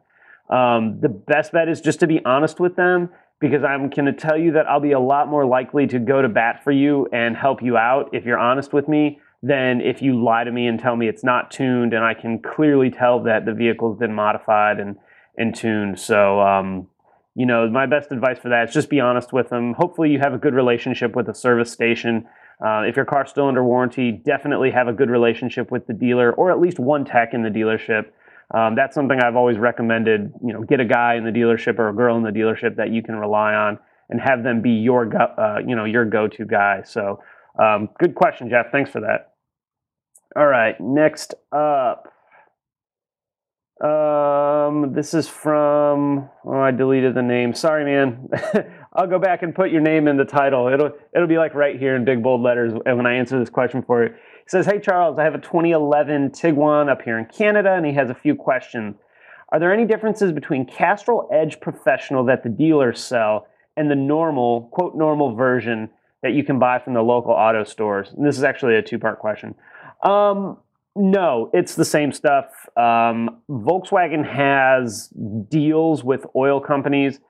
um, 0.50 1.00
the 1.00 1.08
best 1.08 1.52
bet 1.52 1.68
is 1.68 1.80
just 1.80 2.00
to 2.00 2.06
be 2.06 2.24
honest 2.24 2.60
with 2.60 2.76
them 2.76 3.10
because 3.42 3.62
I'm 3.62 3.90
going 3.90 4.06
to 4.06 4.12
tell 4.14 4.38
you 4.38 4.52
that 4.52 4.66
I'll 4.66 4.80
be 4.80 4.92
a 4.92 5.00
lot 5.00 5.28
more 5.28 5.44
likely 5.44 5.86
to 5.88 5.98
go 5.98 6.22
to 6.22 6.28
bat 6.28 6.64
for 6.64 6.72
you 6.72 7.08
and 7.12 7.36
help 7.36 7.62
you 7.62 7.76
out 7.76 8.08
if 8.14 8.24
you're 8.24 8.38
honest 8.38 8.72
with 8.72 8.88
me 8.88 9.20
than 9.42 9.82
if 9.82 10.00
you 10.00 10.22
lie 10.22 10.44
to 10.44 10.50
me 10.50 10.66
and 10.66 10.80
tell 10.80 10.96
me 10.96 11.08
it's 11.08 11.24
not 11.24 11.50
tuned 11.50 11.92
and 11.92 12.02
I 12.02 12.14
can 12.14 12.38
clearly 12.38 12.90
tell 12.90 13.22
that 13.24 13.44
the 13.44 13.52
vehicle's 13.52 13.98
been 13.98 14.14
modified 14.14 14.80
and, 14.80 14.96
and 15.36 15.54
tuned. 15.54 15.98
So, 15.98 16.40
um, 16.40 16.88
you 17.34 17.44
know, 17.44 17.68
my 17.68 17.84
best 17.86 18.12
advice 18.12 18.38
for 18.38 18.48
that 18.48 18.68
is 18.68 18.74
just 18.74 18.88
be 18.88 19.00
honest 19.00 19.32
with 19.32 19.48
them. 19.48 19.74
Hopefully, 19.74 20.10
you 20.10 20.20
have 20.20 20.34
a 20.34 20.38
good 20.38 20.54
relationship 20.54 21.16
with 21.16 21.26
the 21.26 21.34
service 21.34 21.72
station 21.72 22.26
uh, 22.64 22.82
if 22.82 22.94
your 22.94 23.04
car's 23.04 23.28
still 23.28 23.48
under 23.48 23.64
warranty, 23.64 24.12
definitely 24.12 24.70
have 24.70 24.86
a 24.86 24.92
good 24.92 25.10
relationship 25.10 25.70
with 25.70 25.86
the 25.86 25.92
dealer 25.92 26.32
or 26.32 26.52
at 26.52 26.60
least 26.60 26.78
one 26.78 27.04
tech 27.04 27.34
in 27.34 27.42
the 27.42 27.48
dealership. 27.48 28.06
Um, 28.52 28.74
that's 28.76 28.94
something 28.94 29.18
I've 29.18 29.36
always 29.36 29.58
recommended. 29.58 30.32
You 30.44 30.52
know, 30.52 30.62
get 30.62 30.80
a 30.80 30.84
guy 30.84 31.14
in 31.14 31.24
the 31.24 31.30
dealership 31.30 31.78
or 31.78 31.88
a 31.88 31.94
girl 31.94 32.16
in 32.16 32.22
the 32.22 32.30
dealership 32.30 32.76
that 32.76 32.90
you 32.90 33.02
can 33.02 33.16
rely 33.16 33.54
on, 33.54 33.78
and 34.10 34.20
have 34.20 34.42
them 34.42 34.60
be 34.60 34.70
your 34.70 35.06
go, 35.06 35.18
uh, 35.18 35.58
you 35.66 35.74
know 35.74 35.84
your 35.84 36.04
go-to 36.04 36.44
guy. 36.44 36.82
So, 36.84 37.20
um, 37.58 37.88
good 37.98 38.14
question, 38.14 38.50
Jeff. 38.50 38.66
Thanks 38.70 38.90
for 38.90 39.00
that. 39.00 39.32
All 40.36 40.46
right, 40.46 40.78
next 40.80 41.34
up. 41.50 42.12
Um, 43.82 44.92
this 44.92 45.12
is 45.12 45.28
from. 45.28 46.28
Oh, 46.44 46.60
I 46.60 46.70
deleted 46.70 47.14
the 47.14 47.22
name. 47.22 47.54
Sorry, 47.54 47.84
man. 47.84 48.28
I'll 48.92 49.08
go 49.08 49.18
back 49.18 49.42
and 49.42 49.54
put 49.54 49.70
your 49.70 49.80
name 49.80 50.06
in 50.06 50.16
the 50.16 50.24
title. 50.24 50.68
It'll 50.68 50.90
it'll 51.14 51.26
be 51.26 51.38
like 51.38 51.54
right 51.54 51.78
here 51.78 51.96
in 51.96 52.04
big 52.04 52.22
bold 52.22 52.42
letters 52.42 52.72
when 52.84 53.06
I 53.06 53.14
answer 53.14 53.38
this 53.40 53.50
question 53.50 53.82
for 53.82 54.04
you. 54.04 54.14
He 54.44 54.48
says, 54.48 54.66
"Hey 54.66 54.80
Charles, 54.80 55.18
I 55.18 55.24
have 55.24 55.34
a 55.34 55.38
2011 55.38 56.30
Tiguan 56.30 56.88
up 56.88 57.02
here 57.02 57.18
in 57.18 57.26
Canada, 57.26 57.72
and 57.74 57.86
he 57.86 57.92
has 57.92 58.10
a 58.10 58.14
few 58.14 58.34
questions. 58.34 58.96
Are 59.50 59.58
there 59.58 59.72
any 59.72 59.84
differences 59.84 60.32
between 60.32 60.66
Castrol 60.66 61.28
Edge 61.32 61.60
Professional 61.60 62.24
that 62.24 62.42
the 62.42 62.48
dealers 62.48 63.02
sell 63.02 63.46
and 63.76 63.90
the 63.90 63.96
normal 63.96 64.68
quote 64.72 64.94
normal 64.94 65.34
version 65.34 65.90
that 66.22 66.32
you 66.32 66.44
can 66.44 66.58
buy 66.58 66.78
from 66.78 66.94
the 66.94 67.02
local 67.02 67.32
auto 67.32 67.64
stores?" 67.64 68.12
And 68.16 68.26
this 68.26 68.36
is 68.36 68.44
actually 68.44 68.76
a 68.76 68.82
two 68.82 68.98
part 68.98 69.18
question. 69.18 69.54
Um, 70.02 70.58
no, 70.94 71.50
it's 71.54 71.74
the 71.74 71.84
same 71.84 72.12
stuff. 72.12 72.68
Um, 72.76 73.38
Volkswagen 73.48 74.26
has 74.26 75.08
deals 75.48 76.04
with 76.04 76.26
oil 76.36 76.60
companies, 76.60 77.20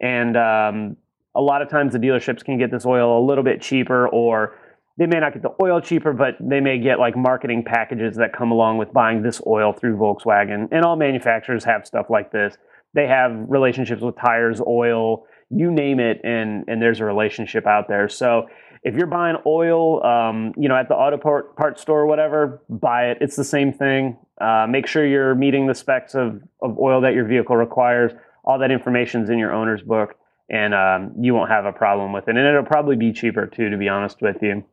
and 0.00 0.36
um, 0.36 0.96
a 1.34 1.40
lot 1.40 1.62
of 1.62 1.68
times 1.68 1.92
the 1.92 1.98
dealerships 1.98 2.44
can 2.44 2.58
get 2.58 2.70
this 2.70 2.84
oil 2.84 3.18
a 3.18 3.22
little 3.24 3.44
bit 3.44 3.60
cheaper 3.60 4.08
or 4.08 4.56
they 4.98 5.06
may 5.06 5.20
not 5.20 5.32
get 5.32 5.42
the 5.42 5.54
oil 5.62 5.80
cheaper, 5.80 6.12
but 6.12 6.34
they 6.40 6.60
may 6.60 6.78
get 6.78 6.98
like 6.98 7.16
marketing 7.16 7.64
packages 7.64 8.16
that 8.16 8.32
come 8.36 8.50
along 8.50 8.78
with 8.78 8.92
buying 8.92 9.22
this 9.22 9.40
oil 9.46 9.72
through 9.72 9.96
Volkswagen. 9.96 10.68
And 10.70 10.84
all 10.84 10.96
manufacturers 10.96 11.64
have 11.64 11.86
stuff 11.86 12.06
like 12.10 12.30
this. 12.30 12.56
They 12.94 13.06
have 13.06 13.32
relationships 13.48 14.02
with 14.02 14.16
tires, 14.16 14.60
oil, 14.66 15.24
you 15.48 15.70
name 15.70 15.98
it, 15.98 16.20
and 16.24 16.64
and 16.68 16.80
there's 16.80 17.00
a 17.00 17.04
relationship 17.04 17.66
out 17.66 17.88
there. 17.88 18.08
So 18.08 18.48
if 18.82 18.94
you're 18.94 19.06
buying 19.06 19.36
oil, 19.46 20.04
um, 20.04 20.52
you 20.56 20.68
know, 20.68 20.76
at 20.76 20.88
the 20.88 20.94
auto 20.94 21.16
part, 21.16 21.56
part 21.56 21.78
store 21.78 22.00
or 22.00 22.06
whatever, 22.06 22.62
buy 22.68 23.10
it. 23.10 23.18
It's 23.20 23.36
the 23.36 23.44
same 23.44 23.72
thing. 23.72 24.18
Uh, 24.40 24.66
make 24.68 24.86
sure 24.88 25.06
you're 25.06 25.36
meeting 25.36 25.68
the 25.68 25.74
specs 25.74 26.14
of, 26.14 26.42
of 26.60 26.78
oil 26.78 27.00
that 27.02 27.14
your 27.14 27.24
vehicle 27.24 27.56
requires. 27.56 28.12
All 28.44 28.58
that 28.58 28.72
information's 28.72 29.30
in 29.30 29.38
your 29.38 29.52
owner's 29.52 29.82
book 29.82 30.16
and 30.50 30.74
um, 30.74 31.14
you 31.20 31.32
won't 31.32 31.50
have 31.50 31.64
a 31.64 31.72
problem 31.72 32.12
with 32.12 32.28
it. 32.28 32.36
And 32.36 32.46
it'll 32.46 32.64
probably 32.64 32.96
be 32.96 33.12
cheaper 33.12 33.46
too, 33.46 33.70
to 33.70 33.76
be 33.76 33.88
honest 33.88 34.20
with 34.20 34.36
you. 34.42 34.64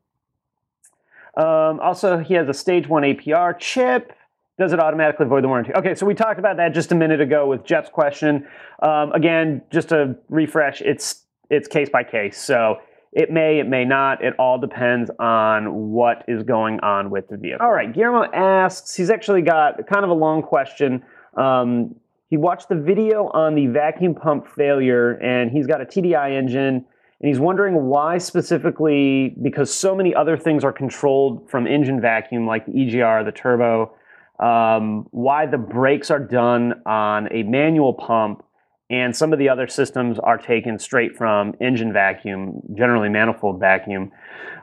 Um, 1.39 1.79
also, 1.79 2.17
he 2.17 2.33
has 2.33 2.49
a 2.49 2.53
stage 2.53 2.87
one 2.87 3.03
APR 3.03 3.57
chip 3.57 4.11
Does 4.57 4.73
it 4.73 4.79
automatically 4.79 5.25
void 5.25 5.41
the 5.43 5.47
warranty? 5.47 5.71
Okay, 5.73 5.95
so 5.95 6.05
we 6.05 6.13
talked 6.13 6.37
about 6.37 6.57
that 6.57 6.73
just 6.73 6.91
a 6.91 6.95
minute 6.95 7.21
ago 7.21 7.47
with 7.47 7.63
Jeff's 7.63 7.89
question. 7.89 8.45
Um, 8.83 9.13
again, 9.13 9.61
just 9.71 9.89
to 9.89 10.17
refresh, 10.27 10.81
it's 10.81 11.23
it's 11.49 11.67
case 11.69 11.87
by 11.89 12.03
case. 12.03 12.37
So 12.37 12.79
it 13.13 13.31
may, 13.31 13.59
it 13.59 13.67
may 13.67 13.85
not. 13.85 14.21
It 14.21 14.33
all 14.37 14.59
depends 14.59 15.09
on 15.17 15.91
what 15.91 16.25
is 16.27 16.43
going 16.43 16.81
on 16.81 17.09
with 17.09 17.29
the 17.29 17.37
vehicle. 17.37 17.65
All 17.65 17.71
right, 17.71 17.91
Guillermo 17.91 18.25
asks. 18.33 18.93
He's 18.93 19.09
actually 19.09 19.41
got 19.41 19.87
kind 19.87 20.03
of 20.03 20.09
a 20.09 20.13
long 20.13 20.43
question. 20.43 21.03
Um, 21.37 21.95
he 22.29 22.35
watched 22.37 22.67
the 22.67 22.75
video 22.75 23.29
on 23.29 23.55
the 23.55 23.67
vacuum 23.67 24.13
pump 24.13 24.45
failure, 24.47 25.13
and 25.13 25.49
he's 25.49 25.67
got 25.67 25.81
a 25.81 25.85
TDI 25.85 26.37
engine 26.37 26.85
and 27.21 27.27
he's 27.27 27.39
wondering 27.39 27.87
why 27.87 28.17
specifically, 28.17 29.35
because 29.41 29.73
so 29.73 29.93
many 29.93 30.15
other 30.15 30.37
things 30.37 30.63
are 30.63 30.71
controlled 30.71 31.49
from 31.49 31.67
engine 31.67 31.99
vacuum, 31.99 32.45
like 32.45 32.65
the 32.65 32.71
EGR, 32.71 33.25
the 33.25 33.31
turbo, 33.31 33.93
um, 34.39 35.05
why 35.11 35.45
the 35.45 35.57
brakes 35.57 36.09
are 36.09 36.19
done 36.19 36.81
on 36.85 37.27
a 37.33 37.43
manual 37.43 37.93
pump 37.93 38.43
and 38.89 39.15
some 39.15 39.33
of 39.33 39.39
the 39.39 39.49
other 39.49 39.67
systems 39.67 40.17
are 40.17 40.37
taken 40.37 40.79
straight 40.79 41.15
from 41.15 41.53
engine 41.61 41.93
vacuum, 41.93 42.61
generally 42.75 43.09
manifold 43.09 43.59
vacuum. 43.59 44.11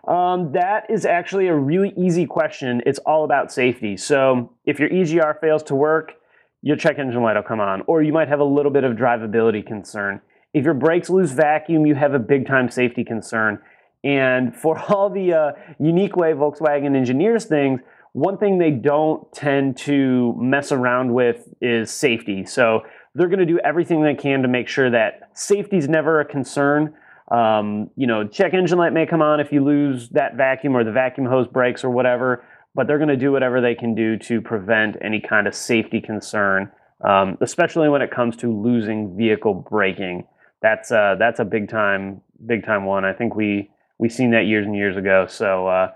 Um, 0.08 0.52
that 0.52 0.90
is 0.90 1.04
actually 1.04 1.48
a 1.48 1.54
really 1.54 1.92
easy 1.96 2.26
question. 2.26 2.82
It's 2.86 2.98
all 3.00 3.24
about 3.24 3.52
safety. 3.52 3.96
So 3.96 4.52
if 4.64 4.80
your 4.80 4.88
EGR 4.88 5.40
fails 5.40 5.62
to 5.64 5.74
work, 5.74 6.14
your 6.62 6.76
check 6.76 6.98
engine 6.98 7.22
light 7.22 7.36
will 7.36 7.42
come 7.42 7.60
on, 7.60 7.82
or 7.86 8.02
you 8.02 8.12
might 8.12 8.28
have 8.28 8.40
a 8.40 8.44
little 8.44 8.72
bit 8.72 8.82
of 8.82 8.96
drivability 8.96 9.64
concern. 9.64 10.20
If 10.56 10.64
your 10.64 10.72
brakes 10.72 11.10
lose 11.10 11.32
vacuum, 11.32 11.84
you 11.84 11.94
have 11.96 12.14
a 12.14 12.18
big 12.18 12.46
time 12.46 12.70
safety 12.70 13.04
concern. 13.04 13.60
And 14.02 14.56
for 14.56 14.78
all 14.88 15.10
the 15.10 15.34
uh, 15.34 15.52
unique 15.78 16.16
way 16.16 16.32
Volkswagen 16.32 16.96
engineers 16.96 17.44
things, 17.44 17.80
one 18.14 18.38
thing 18.38 18.56
they 18.56 18.70
don't 18.70 19.30
tend 19.34 19.76
to 19.76 20.34
mess 20.38 20.72
around 20.72 21.12
with 21.12 21.46
is 21.60 21.90
safety. 21.90 22.46
So 22.46 22.80
they're 23.14 23.28
going 23.28 23.40
to 23.40 23.44
do 23.44 23.58
everything 23.58 24.02
they 24.02 24.14
can 24.14 24.40
to 24.40 24.48
make 24.48 24.66
sure 24.66 24.90
that 24.90 25.28
safety 25.34 25.76
is 25.76 25.90
never 25.90 26.20
a 26.20 26.24
concern. 26.24 26.94
Um, 27.30 27.90
you 27.94 28.06
know, 28.06 28.26
check 28.26 28.54
engine 28.54 28.78
light 28.78 28.94
may 28.94 29.04
come 29.04 29.20
on 29.20 29.40
if 29.40 29.52
you 29.52 29.62
lose 29.62 30.08
that 30.10 30.36
vacuum 30.36 30.74
or 30.74 30.84
the 30.84 30.92
vacuum 30.92 31.26
hose 31.26 31.48
breaks 31.48 31.84
or 31.84 31.90
whatever, 31.90 32.46
but 32.74 32.86
they're 32.86 32.96
going 32.96 33.10
to 33.10 33.16
do 33.16 33.30
whatever 33.30 33.60
they 33.60 33.74
can 33.74 33.94
do 33.94 34.16
to 34.20 34.40
prevent 34.40 34.96
any 35.02 35.20
kind 35.20 35.46
of 35.46 35.54
safety 35.54 36.00
concern, 36.00 36.72
um, 37.06 37.36
especially 37.42 37.90
when 37.90 38.00
it 38.00 38.10
comes 38.10 38.36
to 38.36 38.50
losing 38.50 39.14
vehicle 39.18 39.52
braking 39.52 40.26
that's 40.62 40.90
uh, 40.90 41.16
that's 41.18 41.40
a 41.40 41.44
big 41.44 41.68
time 41.68 42.22
big 42.44 42.64
time 42.64 42.84
one. 42.84 43.04
I 43.04 43.12
think 43.12 43.34
we 43.34 43.70
we 43.98 44.08
seen 44.08 44.30
that 44.32 44.46
years 44.46 44.66
and 44.66 44.76
years 44.76 44.96
ago. 44.96 45.26
So 45.28 45.66
uh, 45.66 45.92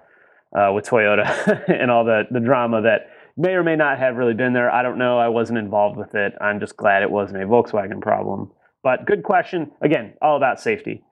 uh, 0.57 0.73
with 0.73 0.87
Toyota 0.87 1.65
and 1.69 1.91
all 1.91 2.05
the 2.05 2.25
the 2.31 2.41
drama 2.41 2.83
that 2.83 3.09
may 3.37 3.53
or 3.53 3.63
may 3.63 3.77
not 3.77 3.99
have 3.99 4.17
really 4.17 4.35
been 4.35 4.53
there. 4.53 4.71
I 4.71 4.83
don't 4.83 4.99
know. 4.99 5.19
I 5.19 5.29
wasn't 5.29 5.59
involved 5.59 5.97
with 5.97 6.15
it. 6.15 6.35
I'm 6.41 6.61
just 6.61 6.77
glad 6.77 7.03
it 7.03 7.11
wasn't 7.11 7.43
a 7.43 7.47
Volkswagen 7.47 8.01
problem. 8.01 8.51
But 8.83 9.07
good 9.07 9.23
question. 9.23 9.73
Again, 9.81 10.15
all 10.21 10.37
about 10.37 10.61
safety. 10.61 11.03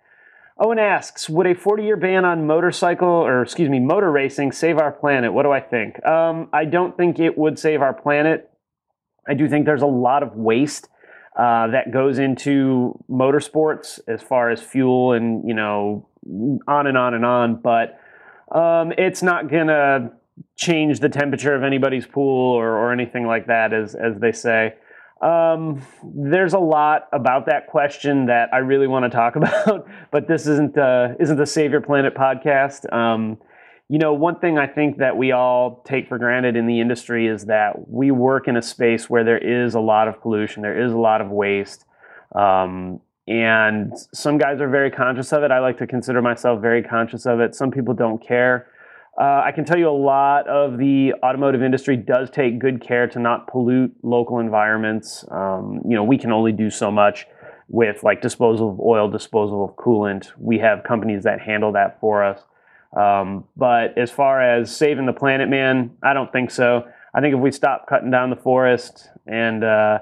Owen 0.61 0.79
asks, 0.79 1.29
would 1.29 1.47
a 1.47 1.55
40-year 1.55 1.97
ban 1.97 2.25
on 2.25 2.47
motorcycle 2.47 3.09
or 3.09 3.43
excuse 3.43 3.69
me, 3.69 3.79
motor 3.79 4.11
racing 4.11 4.51
save 4.51 4.79
our 4.79 4.91
planet? 4.91 5.33
What 5.33 5.45
do 5.45 5.53
I 5.53 5.61
think? 5.61 6.05
Um, 6.05 6.49
I 6.53 6.65
don't 6.65 6.97
think 6.97 7.21
it 7.21 7.39
would 7.39 7.59
save 7.59 7.81
our 7.81 7.95
planet. 7.95 8.51
I 9.29 9.35
do 9.35 9.49
think 9.49 9.67
there's 9.67 9.83
a 9.83 9.87
lot 9.87 10.25
of 10.25 10.35
waste 10.35 10.89
uh, 11.39 11.69
that 11.69 11.93
goes 11.93 12.19
into 12.19 12.99
motorsports 13.09 14.01
as 14.09 14.21
far 14.21 14.51
as 14.51 14.61
fuel 14.61 15.13
and 15.13 15.49
you 15.49 15.55
know 15.55 16.05
on 16.67 16.87
and 16.89 16.99
on 16.99 17.15
and 17.15 17.25
on. 17.25 17.57
But 17.57 18.01
um, 18.51 18.93
it's 18.99 19.23
not 19.23 19.49
gonna 19.49 20.11
change 20.57 20.99
the 20.99 21.09
temperature 21.09 21.55
of 21.55 21.63
anybody's 21.63 22.07
pool 22.07 22.55
or, 22.55 22.77
or 22.77 22.93
anything 22.93 23.25
like 23.25 23.47
that, 23.47 23.73
as 23.73 23.95
as 23.95 24.19
they 24.19 24.33
say. 24.33 24.75
Um, 25.21 25.83
there's 26.05 26.55
a 26.55 26.59
lot 26.59 27.09
about 27.13 27.47
that 27.47 27.67
question 27.67 28.27
that 28.27 28.51
I 28.53 28.59
really 28.59 28.87
want 28.87 29.05
to 29.05 29.11
talk 29.11 29.37
about, 29.37 29.89
but 30.11 30.27
this 30.27 30.47
isn't 30.49 30.77
uh, 30.77 31.15
isn't 31.21 31.37
the 31.37 31.47
Savior 31.47 31.81
Planet 31.81 32.17
podcast. 32.17 32.93
Um, 32.93 33.39
you 33.89 33.99
know, 33.99 34.13
one 34.13 34.39
thing 34.39 34.59
I 34.59 34.67
think 34.67 34.99
that 34.99 35.17
we 35.17 35.33
all 35.33 35.83
take 35.87 36.09
for 36.09 36.19
granted 36.19 36.57
in 36.57 36.67
the 36.67 36.81
industry 36.81 37.27
is 37.27 37.47
that 37.47 37.89
we 37.89 38.11
work 38.11 38.47
in 38.47 38.57
a 38.57 38.63
space 38.63 39.09
where 39.09 39.25
there 39.25 39.39
is 39.39 39.75
a 39.75 39.81
lot 39.81 40.09
of 40.09 40.21
pollution, 40.21 40.63
there 40.63 40.79
is 40.79 40.93
a 40.93 40.99
lot 40.99 41.21
of 41.21 41.31
waste. 41.31 41.87
Um, 42.35 43.01
and 43.27 43.93
some 44.13 44.39
guys 44.39 44.61
are 44.61 44.69
very 44.69 44.91
conscious 44.91 45.33
of 45.33 45.43
it. 45.43 45.51
I 45.51 45.59
like 45.61 45.79
to 45.79 45.87
consider 45.87 46.23
myself 46.23 46.61
very 46.61 46.83
conscious 46.83 47.27
of 47.27 47.41
it. 47.41 47.55
Some 47.55 47.71
people 47.71 47.95
don't 47.95 48.25
care. 48.25 48.69
Uh, 49.19 49.43
I 49.45 49.53
can 49.53 49.65
tell 49.65 49.79
you 49.79 49.89
a 49.89 49.91
lot 49.91 50.47
of 50.49 50.79
the 50.79 51.15
automotive 51.23 51.63
industry 51.63 51.97
does 51.97 52.31
take 52.31 52.59
good 52.59 52.81
care 52.81 53.07
to 53.09 53.19
not 53.19 53.49
pollute 53.49 53.93
local 54.03 54.39
environments. 54.39 55.25
Um, 55.31 55.81
you 55.85 55.95
know, 55.95 56.05
we 56.05 56.17
can 56.17 56.31
only 56.31 56.53
do 56.53 56.71
so 56.71 56.91
much 56.91 57.27
with 57.69 58.03
like 58.03 58.23
disposal 58.23 58.71
of 58.71 58.81
oil, 58.81 59.11
disposal 59.11 59.65
of 59.65 59.77
coolant. 59.77 60.31
We 60.39 60.59
have 60.59 60.85
companies 60.85 61.25
that 61.25 61.41
handle 61.41 61.73
that 61.73 61.99
for 62.01 62.23
us. 62.23 62.43
Um, 62.97 63.45
but 63.57 63.99
as 63.99 64.11
far 64.11 64.41
as 64.41 64.75
saving 64.75 65.07
the 65.07 65.13
planet, 65.13 65.49
man, 65.49 65.97
I 66.03 66.15
don't 66.15 66.33
think 66.33 66.51
so. 66.51 66.87
I 67.15 67.21
think 67.21 67.35
if 67.35 67.41
we 67.41 67.51
stop 67.51 67.87
cutting 67.87 68.11
down 68.11 68.31
the 68.31 68.37
forest 68.37 69.09
and 69.27 69.63
uh, 69.63 69.99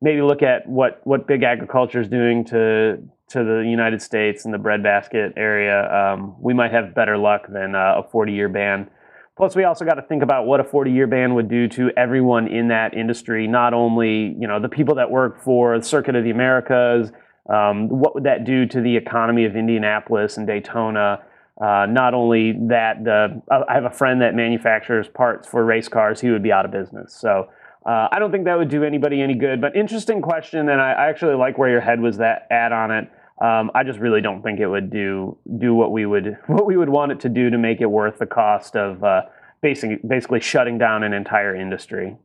maybe 0.00 0.22
look 0.22 0.42
at 0.42 0.68
what, 0.68 1.00
what 1.04 1.26
big 1.26 1.42
agriculture 1.42 2.00
is 2.00 2.08
doing 2.08 2.44
to 2.46 3.02
to 3.28 3.44
the 3.44 3.62
United 3.68 4.00
States 4.00 4.46
and 4.46 4.54
the 4.54 4.58
breadbasket 4.58 5.34
area, 5.36 5.92
um, 5.92 6.34
we 6.40 6.54
might 6.54 6.72
have 6.72 6.94
better 6.94 7.18
luck 7.18 7.46
than 7.48 7.74
uh, 7.74 7.96
a 7.98 8.02
40 8.10 8.32
year 8.32 8.48
ban. 8.48 8.88
Plus, 9.36 9.54
we 9.54 9.64
also 9.64 9.84
got 9.84 9.94
to 9.94 10.02
think 10.02 10.22
about 10.22 10.46
what 10.46 10.60
a 10.60 10.64
40 10.64 10.90
year 10.90 11.06
ban 11.06 11.34
would 11.34 11.48
do 11.48 11.68
to 11.68 11.90
everyone 11.96 12.48
in 12.48 12.68
that 12.68 12.94
industry, 12.94 13.46
not 13.46 13.74
only 13.74 14.34
you 14.38 14.48
know 14.48 14.58
the 14.60 14.68
people 14.68 14.96
that 14.96 15.10
work 15.10 15.42
for 15.42 15.78
the 15.78 15.84
Circuit 15.84 16.16
of 16.16 16.24
the 16.24 16.30
Americas. 16.30 17.12
Um, 17.48 17.88
what 17.88 18.14
would 18.14 18.24
that 18.24 18.44
do 18.44 18.66
to 18.66 18.80
the 18.80 18.96
economy 18.96 19.44
of 19.44 19.56
Indianapolis 19.56 20.36
and 20.36 20.46
Daytona? 20.46 21.22
Uh, 21.60 21.86
not 21.86 22.14
only 22.14 22.52
that, 22.68 23.02
the, 23.02 23.42
I 23.50 23.74
have 23.74 23.84
a 23.84 23.90
friend 23.90 24.22
that 24.22 24.34
manufactures 24.34 25.08
parts 25.08 25.48
for 25.48 25.64
race 25.64 25.88
cars. 25.88 26.20
He 26.20 26.30
would 26.30 26.42
be 26.42 26.52
out 26.52 26.64
of 26.64 26.70
business. 26.70 27.14
So 27.14 27.48
uh, 27.84 28.08
I 28.12 28.18
don't 28.18 28.30
think 28.30 28.44
that 28.44 28.56
would 28.56 28.68
do 28.68 28.84
anybody 28.84 29.22
any 29.22 29.34
good. 29.34 29.60
But 29.60 29.74
interesting 29.74 30.22
question, 30.22 30.68
and 30.68 30.80
I, 30.80 30.92
I 30.92 31.08
actually 31.08 31.34
like 31.34 31.58
where 31.58 31.70
your 31.70 31.80
head 31.80 32.00
was 32.00 32.18
that 32.18 32.46
at 32.50 32.72
on 32.72 32.90
it. 32.90 33.10
Um, 33.40 33.70
I 33.74 33.84
just 33.84 33.98
really 33.98 34.20
don't 34.20 34.42
think 34.42 34.58
it 34.58 34.66
would 34.66 34.90
do 34.90 35.38
do 35.58 35.72
what 35.74 35.92
we 35.92 36.06
would 36.06 36.38
what 36.46 36.66
we 36.66 36.76
would 36.76 36.88
want 36.88 37.12
it 37.12 37.20
to 37.20 37.28
do 37.28 37.50
to 37.50 37.58
make 37.58 37.80
it 37.80 37.86
worth 37.86 38.18
the 38.18 38.26
cost 38.26 38.76
of 38.76 39.02
uh, 39.02 39.22
basically 39.62 39.98
basically 40.06 40.40
shutting 40.40 40.78
down 40.78 41.02
an 41.02 41.12
entire 41.12 41.54
industry. 41.54 42.16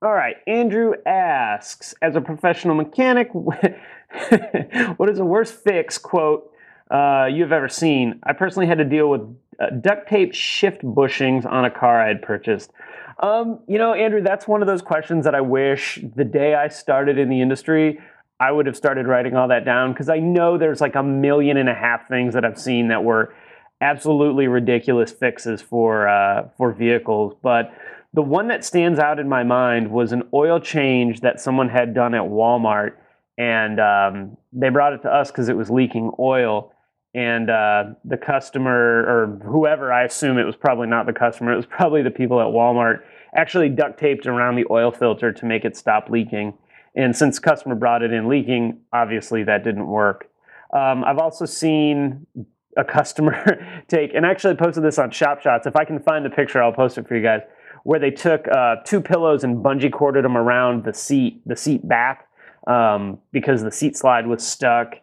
All 0.00 0.12
right, 0.12 0.36
Andrew 0.48 0.94
asks, 1.06 1.94
as 2.02 2.16
a 2.16 2.20
professional 2.20 2.74
mechanic, 2.74 3.28
what 3.34 5.08
is 5.08 5.18
the 5.18 5.24
worst 5.24 5.54
fix? 5.54 5.96
Quote 5.96 6.51
uh, 6.92 7.26
you've 7.32 7.52
ever 7.52 7.68
seen. 7.68 8.20
I 8.22 8.34
personally 8.34 8.66
had 8.66 8.78
to 8.78 8.84
deal 8.84 9.08
with 9.08 9.22
uh, 9.58 9.70
duct 9.80 10.08
tape 10.08 10.34
shift 10.34 10.82
bushings 10.82 11.50
on 11.50 11.64
a 11.64 11.70
car 11.70 12.00
I 12.00 12.08
had 12.08 12.20
purchased. 12.20 12.70
Um, 13.18 13.60
you 13.66 13.78
know, 13.78 13.94
Andrew, 13.94 14.20
that's 14.20 14.46
one 14.46 14.60
of 14.60 14.66
those 14.66 14.82
questions 14.82 15.24
that 15.24 15.34
I 15.34 15.40
wish 15.40 16.00
the 16.14 16.24
day 16.24 16.54
I 16.54 16.68
started 16.68 17.18
in 17.18 17.30
the 17.30 17.40
industry, 17.40 17.98
I 18.38 18.50
would 18.50 18.66
have 18.66 18.76
started 18.76 19.06
writing 19.06 19.36
all 19.36 19.48
that 19.48 19.64
down 19.64 19.92
because 19.92 20.08
I 20.08 20.18
know 20.18 20.58
there's 20.58 20.80
like 20.80 20.94
a 20.94 21.02
million 21.02 21.56
and 21.56 21.68
a 21.68 21.74
half 21.74 22.08
things 22.08 22.34
that 22.34 22.44
I've 22.44 22.58
seen 22.58 22.88
that 22.88 23.04
were 23.04 23.34
absolutely 23.80 24.48
ridiculous 24.48 25.12
fixes 25.12 25.62
for 25.62 26.08
uh, 26.08 26.48
for 26.58 26.72
vehicles. 26.72 27.34
But 27.42 27.72
the 28.12 28.22
one 28.22 28.48
that 28.48 28.64
stands 28.64 28.98
out 28.98 29.18
in 29.18 29.28
my 29.28 29.44
mind 29.44 29.90
was 29.90 30.12
an 30.12 30.24
oil 30.34 30.60
change 30.60 31.20
that 31.20 31.40
someone 31.40 31.68
had 31.68 31.94
done 31.94 32.14
at 32.14 32.22
Walmart, 32.22 32.94
and 33.38 33.80
um, 33.80 34.36
they 34.52 34.68
brought 34.68 34.92
it 34.92 35.02
to 35.02 35.08
us 35.08 35.30
because 35.30 35.48
it 35.48 35.56
was 35.56 35.70
leaking 35.70 36.10
oil 36.18 36.71
and 37.14 37.50
uh, 37.50 37.84
the 38.04 38.16
customer 38.16 39.04
or 39.06 39.38
whoever 39.44 39.92
i 39.92 40.04
assume 40.04 40.38
it 40.38 40.44
was 40.44 40.56
probably 40.56 40.86
not 40.86 41.06
the 41.06 41.12
customer 41.12 41.52
it 41.52 41.56
was 41.56 41.66
probably 41.66 42.02
the 42.02 42.10
people 42.10 42.40
at 42.40 42.46
walmart 42.46 43.02
actually 43.34 43.68
duct 43.68 43.98
taped 43.98 44.26
around 44.26 44.56
the 44.56 44.64
oil 44.70 44.90
filter 44.90 45.32
to 45.32 45.46
make 45.46 45.64
it 45.64 45.74
stop 45.74 46.10
leaking. 46.10 46.52
And 46.94 47.16
since 47.16 47.38
customer 47.38 47.74
brought 47.74 48.02
it 48.02 48.12
in 48.12 48.28
leaking 48.28 48.80
obviously 48.92 49.42
that 49.44 49.64
didn't 49.64 49.86
work. 49.86 50.28
Um, 50.72 51.04
i've 51.04 51.18
also 51.18 51.44
seen 51.44 52.26
a 52.76 52.84
customer 52.84 53.82
take 53.88 54.14
and 54.14 54.24
actually 54.24 54.54
posted 54.54 54.82
this 54.82 54.98
on 54.98 55.10
shop 55.10 55.42
shots 55.42 55.66
if 55.66 55.76
i 55.76 55.84
can 55.84 56.00
find 56.00 56.24
the 56.24 56.30
picture 56.30 56.62
i'll 56.62 56.72
post 56.72 56.96
it 56.96 57.06
for 57.06 57.14
you 57.14 57.22
guys 57.22 57.42
where 57.84 58.00
they 58.00 58.10
took 58.10 58.48
uh, 58.48 58.76
two 58.86 58.98
pillows 58.98 59.44
and 59.44 59.62
bungee 59.62 59.92
corded 59.92 60.24
them 60.24 60.38
around 60.38 60.84
the 60.84 60.94
seat 60.94 61.42
the 61.44 61.56
seat 61.56 61.86
back 61.86 62.26
um, 62.66 63.18
because 63.32 63.62
the 63.62 63.72
seat 63.72 63.96
slide 63.96 64.26
was 64.26 64.46
stuck. 64.46 64.94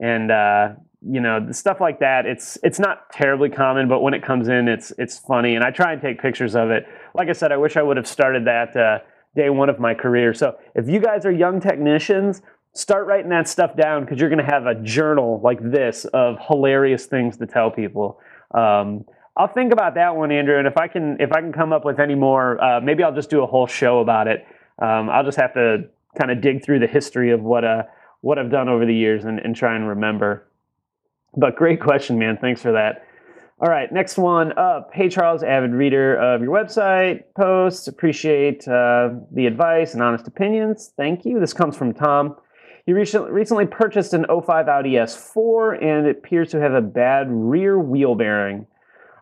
And 0.00 0.30
uh, 0.30 0.74
you 1.08 1.20
know 1.20 1.50
stuff 1.52 1.80
like 1.80 2.00
that 2.00 2.26
it's 2.26 2.58
it's 2.62 2.78
not 2.78 3.10
terribly 3.10 3.48
common 3.48 3.88
but 3.88 4.00
when 4.00 4.14
it 4.14 4.22
comes 4.22 4.48
in 4.48 4.68
it's 4.68 4.92
it's 4.98 5.18
funny 5.18 5.54
and 5.54 5.64
i 5.64 5.70
try 5.70 5.92
and 5.92 6.02
take 6.02 6.20
pictures 6.20 6.54
of 6.54 6.70
it 6.70 6.86
like 7.14 7.28
i 7.28 7.32
said 7.32 7.52
i 7.52 7.56
wish 7.56 7.76
i 7.76 7.82
would 7.82 7.96
have 7.96 8.06
started 8.06 8.44
that 8.44 8.76
uh, 8.76 8.98
day 9.34 9.50
one 9.50 9.68
of 9.68 9.78
my 9.78 9.94
career 9.94 10.34
so 10.34 10.56
if 10.74 10.88
you 10.88 11.00
guys 11.00 11.24
are 11.24 11.32
young 11.32 11.60
technicians 11.60 12.42
start 12.72 13.06
writing 13.06 13.30
that 13.30 13.48
stuff 13.48 13.76
down 13.76 14.04
because 14.04 14.18
you're 14.20 14.28
going 14.28 14.44
to 14.44 14.50
have 14.50 14.66
a 14.66 14.74
journal 14.82 15.40
like 15.42 15.60
this 15.62 16.04
of 16.06 16.38
hilarious 16.46 17.06
things 17.06 17.36
to 17.36 17.46
tell 17.46 17.70
people 17.70 18.20
um, 18.54 19.04
I'll 19.36 19.52
think 19.52 19.72
about 19.72 19.96
that 19.96 20.16
one, 20.16 20.32
Andrew. 20.32 20.58
And 20.58 20.66
if 20.66 20.78
I 20.78 20.88
can, 20.88 21.18
if 21.20 21.30
I 21.30 21.40
can 21.40 21.52
come 21.52 21.72
up 21.72 21.84
with 21.84 22.00
any 22.00 22.14
more, 22.14 22.62
uh, 22.62 22.80
maybe 22.80 23.02
I'll 23.02 23.14
just 23.14 23.28
do 23.28 23.42
a 23.42 23.46
whole 23.46 23.66
show 23.66 23.98
about 23.98 24.28
it. 24.28 24.46
Um, 24.78 25.10
I'll 25.10 25.24
just 25.24 25.36
have 25.36 25.52
to 25.54 25.84
kind 26.18 26.30
of 26.30 26.40
dig 26.40 26.64
through 26.64 26.78
the 26.78 26.86
history 26.86 27.32
of 27.32 27.42
what 27.42 27.64
uh, 27.64 27.82
what 28.22 28.38
I've 28.38 28.50
done 28.50 28.68
over 28.68 28.86
the 28.86 28.94
years 28.94 29.24
and, 29.24 29.38
and 29.38 29.54
try 29.54 29.76
and 29.76 29.88
remember. 29.88 30.45
But 31.36 31.56
great 31.56 31.80
question, 31.80 32.18
man. 32.18 32.38
Thanks 32.40 32.62
for 32.62 32.72
that. 32.72 33.06
All 33.58 33.68
right, 33.68 33.90
next 33.90 34.18
one 34.18 34.56
up. 34.58 34.90
Hey, 34.92 35.08
Charles, 35.08 35.42
avid 35.42 35.72
reader 35.72 36.14
of 36.16 36.42
your 36.42 36.50
website 36.50 37.24
posts. 37.34 37.88
Appreciate 37.88 38.68
uh, 38.68 39.10
the 39.32 39.46
advice 39.46 39.94
and 39.94 40.02
honest 40.02 40.26
opinions. 40.26 40.92
Thank 40.96 41.24
you. 41.24 41.40
This 41.40 41.54
comes 41.54 41.74
from 41.74 41.94
Tom. 41.94 42.36
He 42.84 42.92
recently 42.92 43.66
purchased 43.66 44.12
an 44.12 44.26
05 44.28 44.68
Audi 44.68 44.92
S4 44.92 45.82
and 45.82 46.06
it 46.06 46.18
appears 46.18 46.50
to 46.50 46.60
have 46.60 46.74
a 46.74 46.80
bad 46.80 47.26
rear 47.30 47.78
wheel 47.78 48.14
bearing. 48.14 48.66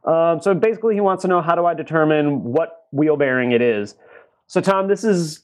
Um, 0.04 0.40
so 0.42 0.52
basically, 0.52 0.94
he 0.94 1.00
wants 1.00 1.22
to 1.22 1.28
know 1.28 1.40
how 1.40 1.54
do 1.54 1.64
I 1.64 1.72
determine 1.72 2.42
what 2.42 2.86
wheel 2.90 3.16
bearing 3.16 3.52
it 3.52 3.62
is. 3.62 3.94
So, 4.48 4.60
Tom, 4.60 4.88
this 4.88 5.02
is 5.02 5.42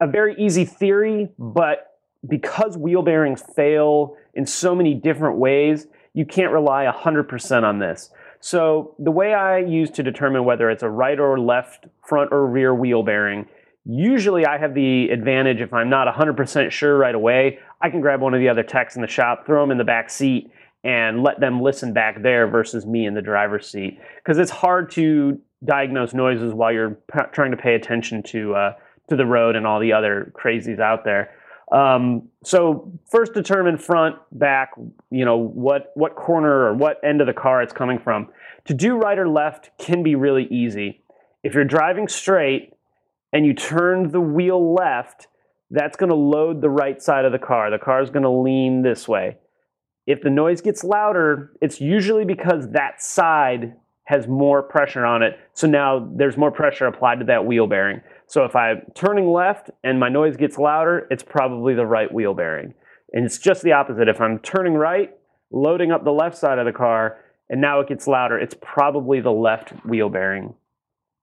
a 0.00 0.06
very 0.06 0.34
easy 0.36 0.66
theory, 0.66 1.30
but 1.38 1.93
because 2.28 2.76
wheel 2.76 3.02
bearings 3.02 3.42
fail 3.54 4.16
in 4.34 4.46
so 4.46 4.74
many 4.74 4.94
different 4.94 5.36
ways, 5.38 5.86
you 6.12 6.24
can't 6.24 6.52
rely 6.52 6.86
100% 6.86 7.62
on 7.62 7.78
this. 7.78 8.10
So, 8.40 8.94
the 8.98 9.10
way 9.10 9.32
I 9.32 9.58
use 9.58 9.90
to 9.92 10.02
determine 10.02 10.44
whether 10.44 10.68
it's 10.68 10.82
a 10.82 10.90
right 10.90 11.18
or 11.18 11.40
left 11.40 11.86
front 12.06 12.30
or 12.30 12.46
rear 12.46 12.74
wheel 12.74 13.02
bearing, 13.02 13.46
usually 13.86 14.44
I 14.44 14.58
have 14.58 14.74
the 14.74 15.08
advantage 15.08 15.60
if 15.60 15.72
I'm 15.72 15.88
not 15.88 16.14
100% 16.14 16.70
sure 16.70 16.98
right 16.98 17.14
away, 17.14 17.58
I 17.80 17.88
can 17.88 18.00
grab 18.00 18.20
one 18.20 18.34
of 18.34 18.40
the 18.40 18.48
other 18.50 18.62
techs 18.62 18.96
in 18.96 19.02
the 19.02 19.08
shop, 19.08 19.46
throw 19.46 19.62
them 19.62 19.70
in 19.70 19.78
the 19.78 19.84
back 19.84 20.10
seat, 20.10 20.50
and 20.84 21.22
let 21.22 21.40
them 21.40 21.62
listen 21.62 21.94
back 21.94 22.22
there 22.22 22.46
versus 22.46 22.84
me 22.84 23.06
in 23.06 23.14
the 23.14 23.22
driver's 23.22 23.70
seat. 23.70 23.98
Because 24.16 24.38
it's 24.38 24.50
hard 24.50 24.90
to 24.92 25.40
diagnose 25.64 26.12
noises 26.12 26.52
while 26.52 26.72
you're 26.72 26.98
p- 27.12 27.20
trying 27.32 27.50
to 27.50 27.56
pay 27.56 27.74
attention 27.74 28.22
to 28.22 28.54
uh, 28.54 28.72
to 29.08 29.16
the 29.16 29.26
road 29.26 29.56
and 29.56 29.66
all 29.66 29.80
the 29.80 29.92
other 29.92 30.32
crazies 30.34 30.80
out 30.80 31.04
there. 31.04 31.34
Um, 31.72 32.28
so 32.44 32.92
first 33.10 33.32
determine 33.32 33.78
front, 33.78 34.16
back, 34.32 34.72
you 35.10 35.24
know, 35.24 35.36
what, 35.36 35.92
what 35.94 36.14
corner 36.14 36.66
or 36.66 36.74
what 36.74 37.00
end 37.02 37.20
of 37.20 37.26
the 37.26 37.32
car 37.32 37.62
it's 37.62 37.72
coming 37.72 37.98
from. 37.98 38.28
To 38.66 38.74
do 38.74 38.96
right 38.96 39.18
or 39.18 39.28
left 39.28 39.70
can 39.78 40.02
be 40.02 40.14
really 40.14 40.46
easy. 40.50 41.02
If 41.42 41.54
you're 41.54 41.64
driving 41.64 42.08
straight 42.08 42.74
and 43.32 43.44
you 43.44 43.54
turn 43.54 44.10
the 44.10 44.20
wheel 44.20 44.74
left, 44.74 45.26
that's 45.70 45.96
going 45.96 46.10
to 46.10 46.16
load 46.16 46.60
the 46.60 46.70
right 46.70 47.02
side 47.02 47.24
of 47.24 47.32
the 47.32 47.38
car. 47.38 47.70
The 47.70 47.78
car 47.78 48.02
is 48.02 48.10
going 48.10 48.22
to 48.22 48.30
lean 48.30 48.82
this 48.82 49.08
way. 49.08 49.38
If 50.06 50.20
the 50.22 50.30
noise 50.30 50.60
gets 50.60 50.84
louder, 50.84 51.52
it's 51.60 51.80
usually 51.80 52.24
because 52.24 52.70
that 52.70 53.02
side 53.02 53.74
has 54.04 54.28
more 54.28 54.62
pressure 54.62 55.04
on 55.04 55.22
it. 55.22 55.38
So 55.54 55.66
now 55.66 56.10
there's 56.14 56.36
more 56.36 56.50
pressure 56.50 56.86
applied 56.86 57.20
to 57.20 57.24
that 57.26 57.46
wheel 57.46 57.66
bearing. 57.66 58.02
So 58.26 58.44
if 58.44 58.56
I'm 58.56 58.82
turning 58.94 59.30
left 59.30 59.70
and 59.82 60.00
my 60.00 60.08
noise 60.08 60.36
gets 60.36 60.58
louder, 60.58 61.06
it's 61.10 61.22
probably 61.22 61.74
the 61.74 61.86
right 61.86 62.12
wheel 62.12 62.34
bearing. 62.34 62.74
And 63.12 63.24
it's 63.24 63.38
just 63.38 63.62
the 63.62 63.72
opposite. 63.72 64.08
If 64.08 64.20
I'm 64.20 64.38
turning 64.40 64.74
right, 64.74 65.16
loading 65.50 65.92
up 65.92 66.04
the 66.04 66.12
left 66.12 66.36
side 66.36 66.58
of 66.58 66.66
the 66.66 66.72
car, 66.72 67.18
and 67.48 67.60
now 67.60 67.80
it 67.80 67.88
gets 67.88 68.06
louder, 68.06 68.38
it's 68.38 68.56
probably 68.60 69.20
the 69.20 69.30
left 69.30 69.70
wheel 69.84 70.08
bearing. 70.08 70.54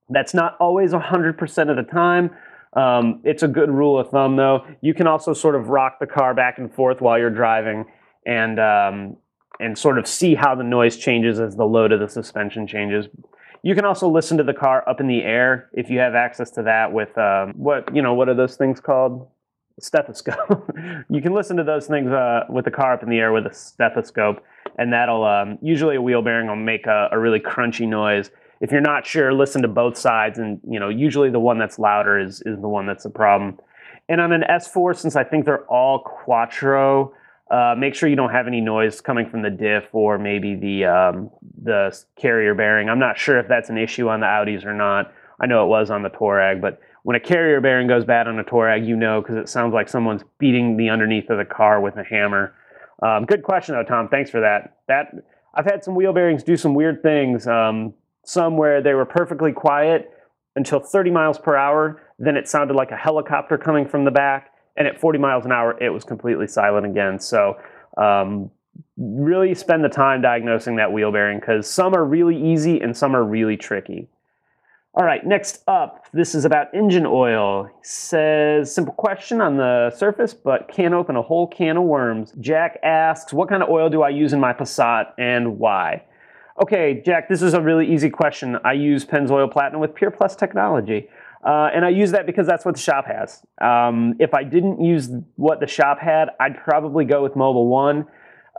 That's 0.09 0.33
not 0.33 0.55
always 0.59 0.91
100% 0.91 1.69
of 1.69 1.75
the 1.75 1.91
time. 1.91 2.31
Um, 2.73 3.21
it's 3.23 3.43
a 3.43 3.47
good 3.47 3.69
rule 3.69 3.99
of 3.99 4.09
thumb, 4.09 4.37
though. 4.37 4.65
You 4.81 4.93
can 4.93 5.07
also 5.07 5.33
sort 5.33 5.55
of 5.55 5.69
rock 5.69 5.99
the 5.99 6.07
car 6.07 6.33
back 6.33 6.57
and 6.57 6.73
forth 6.73 7.01
while 7.01 7.17
you're 7.17 7.29
driving 7.29 7.85
and 8.25 8.59
um, 8.59 9.17
and 9.59 9.77
sort 9.77 9.99
of 9.99 10.07
see 10.07 10.35
how 10.35 10.55
the 10.55 10.63
noise 10.63 10.97
changes 10.97 11.39
as 11.39 11.55
the 11.55 11.65
load 11.65 11.91
of 11.91 11.99
the 11.99 12.07
suspension 12.07 12.65
changes. 12.65 13.07
You 13.63 13.75
can 13.75 13.85
also 13.85 14.09
listen 14.09 14.37
to 14.37 14.43
the 14.43 14.53
car 14.53 14.87
up 14.89 14.99
in 14.99 15.07
the 15.07 15.21
air 15.21 15.69
if 15.73 15.89
you 15.89 15.99
have 15.99 16.15
access 16.15 16.49
to 16.51 16.63
that 16.63 16.91
with 16.91 17.15
um, 17.17 17.53
what 17.55 17.95
you 17.95 18.01
know. 18.01 18.13
What 18.13 18.27
are 18.27 18.33
those 18.33 18.55
things 18.55 18.79
called? 18.79 19.27
Stethoscope. 19.79 20.75
you 21.09 21.21
can 21.21 21.33
listen 21.33 21.57
to 21.57 21.63
those 21.63 21.87
things 21.87 22.11
uh, 22.11 22.41
with 22.49 22.65
the 22.65 22.71
car 22.71 22.93
up 22.93 23.03
in 23.03 23.09
the 23.09 23.17
air 23.17 23.31
with 23.31 23.45
a 23.45 23.53
stethoscope, 23.53 24.43
and 24.77 24.91
that'll 24.91 25.23
um, 25.23 25.57
usually 25.61 25.95
a 25.95 26.01
wheel 26.01 26.21
bearing 26.21 26.47
will 26.47 26.55
make 26.55 26.85
a, 26.87 27.09
a 27.11 27.19
really 27.19 27.39
crunchy 27.39 27.87
noise. 27.87 28.31
If 28.59 28.71
you're 28.71 28.81
not 28.81 29.07
sure, 29.07 29.33
listen 29.33 29.61
to 29.61 29.67
both 29.67 29.97
sides, 29.97 30.39
and 30.39 30.59
you 30.67 30.79
know 30.79 30.89
usually 30.89 31.29
the 31.29 31.39
one 31.39 31.57
that's 31.57 31.79
louder 31.79 32.19
is 32.19 32.41
is 32.45 32.59
the 32.61 32.67
one 32.67 32.87
that's 32.87 33.03
the 33.03 33.09
problem. 33.09 33.59
And 34.09 34.19
on 34.19 34.33
an 34.33 34.43
S4, 34.49 34.97
since 34.97 35.15
I 35.15 35.23
think 35.23 35.45
they're 35.45 35.65
all 35.65 35.99
Quattro, 35.99 37.13
uh, 37.51 37.75
make 37.77 37.93
sure 37.93 38.07
you 38.07 38.15
don't 38.15 38.31
have 38.31 38.47
any 38.47 38.61
noise 38.61 39.01
coming 39.01 39.29
from 39.29 39.41
the 39.41 39.49
diff 39.49 39.83
or 39.91 40.17
maybe 40.17 40.55
the 40.55 40.85
um, 40.85 41.29
the 41.61 41.95
carrier 42.15 42.55
bearing. 42.55 42.89
I'm 42.89 42.99
not 42.99 43.17
sure 43.17 43.37
if 43.39 43.47
that's 43.49 43.69
an 43.69 43.77
issue 43.77 44.07
on 44.07 44.21
the 44.21 44.25
Audis 44.25 44.65
or 44.65 44.73
not. 44.73 45.13
I 45.39 45.47
know 45.47 45.65
it 45.65 45.67
was 45.67 45.89
on 45.91 46.01
the 46.01 46.09
Touareg, 46.09 46.61
but 46.61 46.79
when 47.03 47.17
a 47.17 47.19
carrier 47.19 47.59
bearing 47.59 47.87
goes 47.87 48.05
bad 48.05 48.27
on 48.29 48.39
a 48.39 48.43
Touareg, 48.43 48.87
you 48.87 48.95
know 48.95 49.21
because 49.21 49.35
it 49.35 49.49
sounds 49.49 49.73
like 49.73 49.89
someone's 49.89 50.23
beating 50.37 50.77
the 50.77 50.89
underneath 50.89 51.29
of 51.29 51.37
the 51.37 51.45
car 51.45 51.81
with 51.81 51.97
a 51.97 52.03
hammer. 52.05 52.53
Um, 53.03 53.25
good 53.25 53.43
question 53.43 53.75
though, 53.75 53.83
Tom. 53.83 54.07
Thanks 54.07 54.29
for 54.29 54.39
that. 54.39 54.77
That 54.87 55.11
I've 55.53 55.65
had 55.65 55.83
some 55.83 55.93
wheel 55.93 56.13
bearings 56.13 56.43
do 56.43 56.55
some 56.55 56.73
weird 56.73 57.03
things. 57.03 57.47
Um, 57.47 57.93
some 58.23 58.55
where 58.55 58.81
they 58.81 58.93
were 58.93 59.05
perfectly 59.05 59.51
quiet 59.51 60.09
until 60.55 60.79
30 60.79 61.11
miles 61.11 61.37
per 61.37 61.57
hour. 61.57 62.01
Then 62.17 62.37
it 62.37 62.47
sounded 62.47 62.75
like 62.75 62.91
a 62.91 62.95
helicopter 62.95 63.57
coming 63.57 63.85
from 63.85 64.05
the 64.05 64.11
back 64.11 64.50
and 64.77 64.87
at 64.87 64.99
40 64.99 65.19
miles 65.19 65.45
an 65.45 65.51
hour, 65.51 65.77
it 65.81 65.89
was 65.89 66.03
completely 66.03 66.47
silent 66.47 66.85
again. 66.85 67.19
So, 67.19 67.57
um, 67.97 68.51
really 68.97 69.53
spend 69.55 69.83
the 69.83 69.89
time 69.89 70.21
diagnosing 70.21 70.75
that 70.75 70.91
wheel 70.91 71.11
bearing 71.11 71.39
because 71.39 71.69
some 71.69 71.93
are 71.93 72.05
really 72.05 72.37
easy 72.37 72.79
and 72.79 72.95
some 72.95 73.15
are 73.15 73.23
really 73.23 73.57
tricky. 73.57 74.07
All 74.93 75.05
right, 75.05 75.25
next 75.25 75.63
up, 75.67 76.05
this 76.11 76.35
is 76.35 76.43
about 76.43 76.67
engine 76.73 77.05
oil. 77.05 77.69
Says, 77.81 78.73
simple 78.73 78.93
question 78.93 79.39
on 79.39 79.55
the 79.55 79.89
surface, 79.95 80.33
but 80.33 80.67
can 80.67 80.93
open 80.93 81.15
a 81.15 81.21
whole 81.21 81.47
can 81.47 81.77
of 81.77 81.83
worms. 81.83 82.33
Jack 82.41 82.77
asks, 82.83 83.31
what 83.31 83.47
kind 83.47 83.63
of 83.63 83.69
oil 83.69 83.89
do 83.89 84.01
I 84.01 84.09
use 84.09 84.33
in 84.33 84.41
my 84.41 84.51
Passat 84.51 85.13
and 85.17 85.57
why? 85.59 86.03
Okay, 86.61 87.01
Jack, 87.05 87.29
this 87.29 87.41
is 87.41 87.53
a 87.53 87.61
really 87.61 87.91
easy 87.91 88.09
question. 88.09 88.57
I 88.65 88.73
use 88.73 89.05
Pennzoil 89.05 89.49
Platinum 89.49 89.79
with 89.79 89.95
Pure 89.95 90.11
Plus 90.11 90.35
technology. 90.35 91.09
Uh, 91.43 91.69
and 91.73 91.83
I 91.83 91.89
use 91.89 92.11
that 92.11 92.25
because 92.25 92.45
that's 92.45 92.65
what 92.65 92.75
the 92.75 92.81
shop 92.81 93.05
has. 93.07 93.43
Um, 93.59 94.15
if 94.19 94.33
I 94.33 94.43
didn't 94.43 94.83
use 94.83 95.09
what 95.35 95.59
the 95.59 95.67
shop 95.67 95.99
had, 95.99 96.29
I'd 96.39 96.63
probably 96.63 97.03
go 97.05 97.23
with 97.23 97.33
Mobil 97.33 97.67
One. 97.67 98.05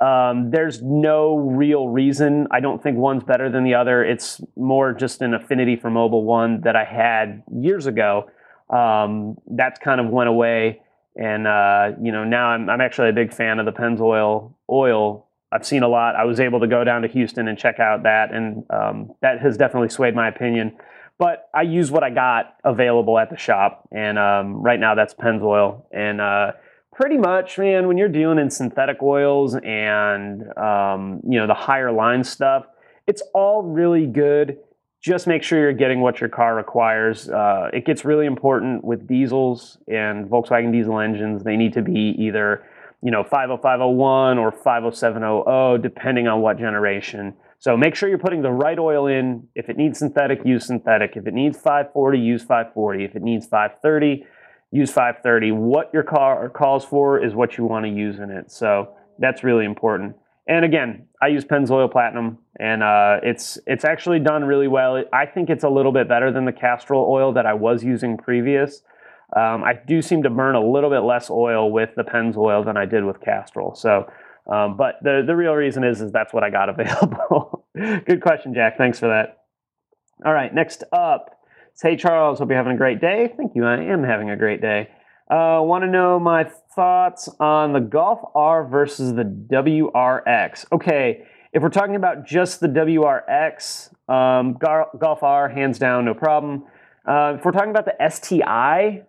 Um, 0.00 0.50
there's 0.50 0.82
no 0.82 1.36
real 1.36 1.88
reason. 1.88 2.48
I 2.50 2.58
don't 2.58 2.82
think 2.82 2.96
one's 2.96 3.22
better 3.22 3.48
than 3.48 3.62
the 3.62 3.74
other. 3.74 4.04
It's 4.04 4.40
more 4.56 4.92
just 4.92 5.22
an 5.22 5.32
affinity 5.34 5.76
for 5.76 5.90
Mobil 5.90 6.22
One 6.24 6.62
that 6.62 6.74
I 6.74 6.84
had 6.84 7.44
years 7.52 7.86
ago. 7.86 8.28
Um, 8.68 9.36
that's 9.46 9.78
kind 9.78 10.00
of 10.00 10.08
went 10.08 10.28
away, 10.28 10.80
and 11.14 11.46
uh, 11.46 11.92
you 12.00 12.10
know 12.10 12.24
now 12.24 12.48
I'm, 12.48 12.68
I'm 12.68 12.80
actually 12.80 13.10
a 13.10 13.12
big 13.12 13.32
fan 13.32 13.60
of 13.60 13.66
the 13.66 13.72
Pennzoil 13.72 14.54
oil. 14.68 15.28
I've 15.52 15.66
seen 15.66 15.82
a 15.82 15.88
lot. 15.88 16.16
I 16.16 16.24
was 16.24 16.40
able 16.40 16.60
to 16.60 16.66
go 16.66 16.82
down 16.82 17.02
to 17.02 17.08
Houston 17.08 17.46
and 17.46 17.58
check 17.58 17.78
out 17.78 18.02
that, 18.04 18.32
and 18.32 18.64
um, 18.70 19.12
that 19.20 19.40
has 19.40 19.56
definitely 19.56 19.90
swayed 19.90 20.16
my 20.16 20.26
opinion. 20.26 20.76
But 21.22 21.48
I 21.54 21.62
use 21.62 21.92
what 21.92 22.02
I 22.02 22.10
got 22.10 22.56
available 22.64 23.16
at 23.16 23.30
the 23.30 23.36
shop, 23.36 23.88
and 23.92 24.18
um, 24.18 24.54
right 24.60 24.80
now 24.80 24.96
that's 24.96 25.14
Pennzoil. 25.14 25.84
And 25.92 26.20
uh, 26.20 26.50
pretty 26.92 27.16
much, 27.16 27.58
man, 27.58 27.86
when 27.86 27.96
you're 27.96 28.08
dealing 28.08 28.40
in 28.40 28.50
synthetic 28.50 29.00
oils 29.00 29.54
and 29.54 30.42
um, 30.58 31.20
you 31.22 31.38
know 31.38 31.46
the 31.46 31.54
higher 31.54 31.92
line 31.92 32.24
stuff, 32.24 32.66
it's 33.06 33.22
all 33.34 33.62
really 33.62 34.04
good. 34.04 34.58
Just 35.00 35.28
make 35.28 35.44
sure 35.44 35.60
you're 35.60 35.72
getting 35.72 36.00
what 36.00 36.20
your 36.20 36.28
car 36.28 36.56
requires. 36.56 37.28
Uh, 37.28 37.70
it 37.72 37.86
gets 37.86 38.04
really 38.04 38.26
important 38.26 38.82
with 38.82 39.06
diesels 39.06 39.78
and 39.86 40.28
Volkswagen 40.28 40.72
diesel 40.72 40.98
engines. 40.98 41.44
They 41.44 41.56
need 41.56 41.72
to 41.74 41.82
be 41.82 42.16
either 42.18 42.64
you 43.00 43.12
know 43.12 43.22
50501 43.22 44.38
or 44.38 44.50
50700, 44.50 45.80
depending 45.82 46.26
on 46.26 46.40
what 46.40 46.58
generation. 46.58 47.32
So 47.62 47.76
make 47.76 47.94
sure 47.94 48.08
you're 48.08 48.18
putting 48.18 48.42
the 48.42 48.50
right 48.50 48.76
oil 48.76 49.06
in. 49.06 49.46
If 49.54 49.68
it 49.68 49.76
needs 49.76 50.00
synthetic, 50.00 50.40
use 50.44 50.66
synthetic. 50.66 51.12
If 51.14 51.28
it 51.28 51.32
needs 51.32 51.56
540, 51.56 52.18
use 52.18 52.42
540. 52.42 53.04
If 53.04 53.14
it 53.14 53.22
needs 53.22 53.46
530, 53.46 54.26
use 54.72 54.90
530. 54.90 55.52
What 55.52 55.88
your 55.94 56.02
car 56.02 56.50
calls 56.50 56.84
for 56.84 57.24
is 57.24 57.36
what 57.36 57.56
you 57.56 57.64
want 57.64 57.84
to 57.84 57.88
use 57.88 58.18
in 58.18 58.32
it. 58.32 58.50
So 58.50 58.96
that's 59.20 59.44
really 59.44 59.64
important. 59.64 60.16
And 60.48 60.64
again, 60.64 61.06
I 61.22 61.28
use 61.28 61.44
Pennzoil 61.44 61.88
Platinum, 61.92 62.38
and 62.58 62.82
uh, 62.82 63.20
it's 63.22 63.60
it's 63.64 63.84
actually 63.84 64.18
done 64.18 64.44
really 64.44 64.66
well. 64.66 65.00
I 65.12 65.26
think 65.26 65.48
it's 65.48 65.62
a 65.62 65.70
little 65.70 65.92
bit 65.92 66.08
better 66.08 66.32
than 66.32 66.46
the 66.46 66.52
Castrol 66.52 67.06
oil 67.08 67.32
that 67.34 67.46
I 67.46 67.54
was 67.54 67.84
using 67.84 68.16
previous. 68.16 68.82
Um, 69.36 69.62
I 69.62 69.74
do 69.86 70.02
seem 70.02 70.24
to 70.24 70.30
burn 70.30 70.56
a 70.56 70.66
little 70.68 70.90
bit 70.90 71.04
less 71.04 71.30
oil 71.30 71.70
with 71.70 71.90
the 71.94 72.02
Pennzoil 72.02 72.64
than 72.64 72.76
I 72.76 72.86
did 72.86 73.04
with 73.04 73.20
Castrol. 73.20 73.76
So 73.76 74.10
um, 74.50 74.76
but 74.76 74.96
the, 75.02 75.22
the 75.26 75.36
real 75.36 75.52
reason 75.54 75.84
is, 75.84 76.00
is 76.00 76.12
that's 76.12 76.32
what 76.32 76.42
I 76.44 76.50
got 76.50 76.68
available. 76.80 77.66
Good 77.74 78.20
question, 78.20 78.54
Jack. 78.54 78.76
Thanks 78.76 78.98
for 78.98 79.08
that. 79.08 79.38
All 80.24 80.32
right, 80.32 80.52
next 80.54 80.84
up. 80.92 81.38
Hey, 81.80 81.96
Charles, 81.96 82.38
hope 82.38 82.48
you're 82.48 82.58
having 82.58 82.74
a 82.74 82.76
great 82.76 83.00
day. 83.00 83.32
Thank 83.36 83.52
you. 83.54 83.64
I 83.64 83.82
am 83.82 84.04
having 84.04 84.30
a 84.30 84.36
great 84.36 84.60
day. 84.60 84.88
Uh, 85.30 85.60
Want 85.62 85.82
to 85.82 85.90
know 85.90 86.20
my 86.20 86.44
thoughts 86.74 87.28
on 87.40 87.72
the 87.72 87.80
Golf 87.80 88.20
R 88.34 88.66
versus 88.66 89.14
the 89.14 89.24
WRX? 89.24 90.66
Okay, 90.70 91.24
If 91.52 91.62
we're 91.62 91.70
talking 91.70 91.96
about 91.96 92.26
just 92.26 92.60
the 92.60 92.68
WRX, 92.68 93.90
um, 94.08 94.58
Golf 94.60 95.22
R, 95.22 95.48
hands 95.48 95.78
down, 95.78 96.04
no 96.04 96.14
problem. 96.14 96.64
Uh, 97.06 97.34
if 97.38 97.44
we're 97.44 97.52
talking 97.52 97.70
about 97.70 97.86
the 97.86 98.10
STI, 98.10 99.02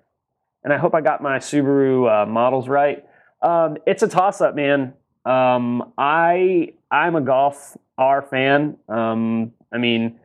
and 0.63 0.73
I 0.73 0.77
hope 0.77 0.95
I 0.95 1.01
got 1.01 1.21
my 1.21 1.37
Subaru 1.37 2.23
uh, 2.23 2.25
models 2.25 2.67
right, 2.67 3.03
um, 3.41 3.77
it's 3.85 4.03
a 4.03 4.07
toss 4.07 4.41
up, 4.41 4.55
man. 4.55 4.93
Um, 5.25 5.93
I 5.97 6.73
I'm 6.91 7.15
a 7.15 7.21
Golf 7.21 7.77
R 7.97 8.21
fan. 8.21 8.77
Um, 8.89 9.53
I 9.73 9.77
mean, 9.77 10.19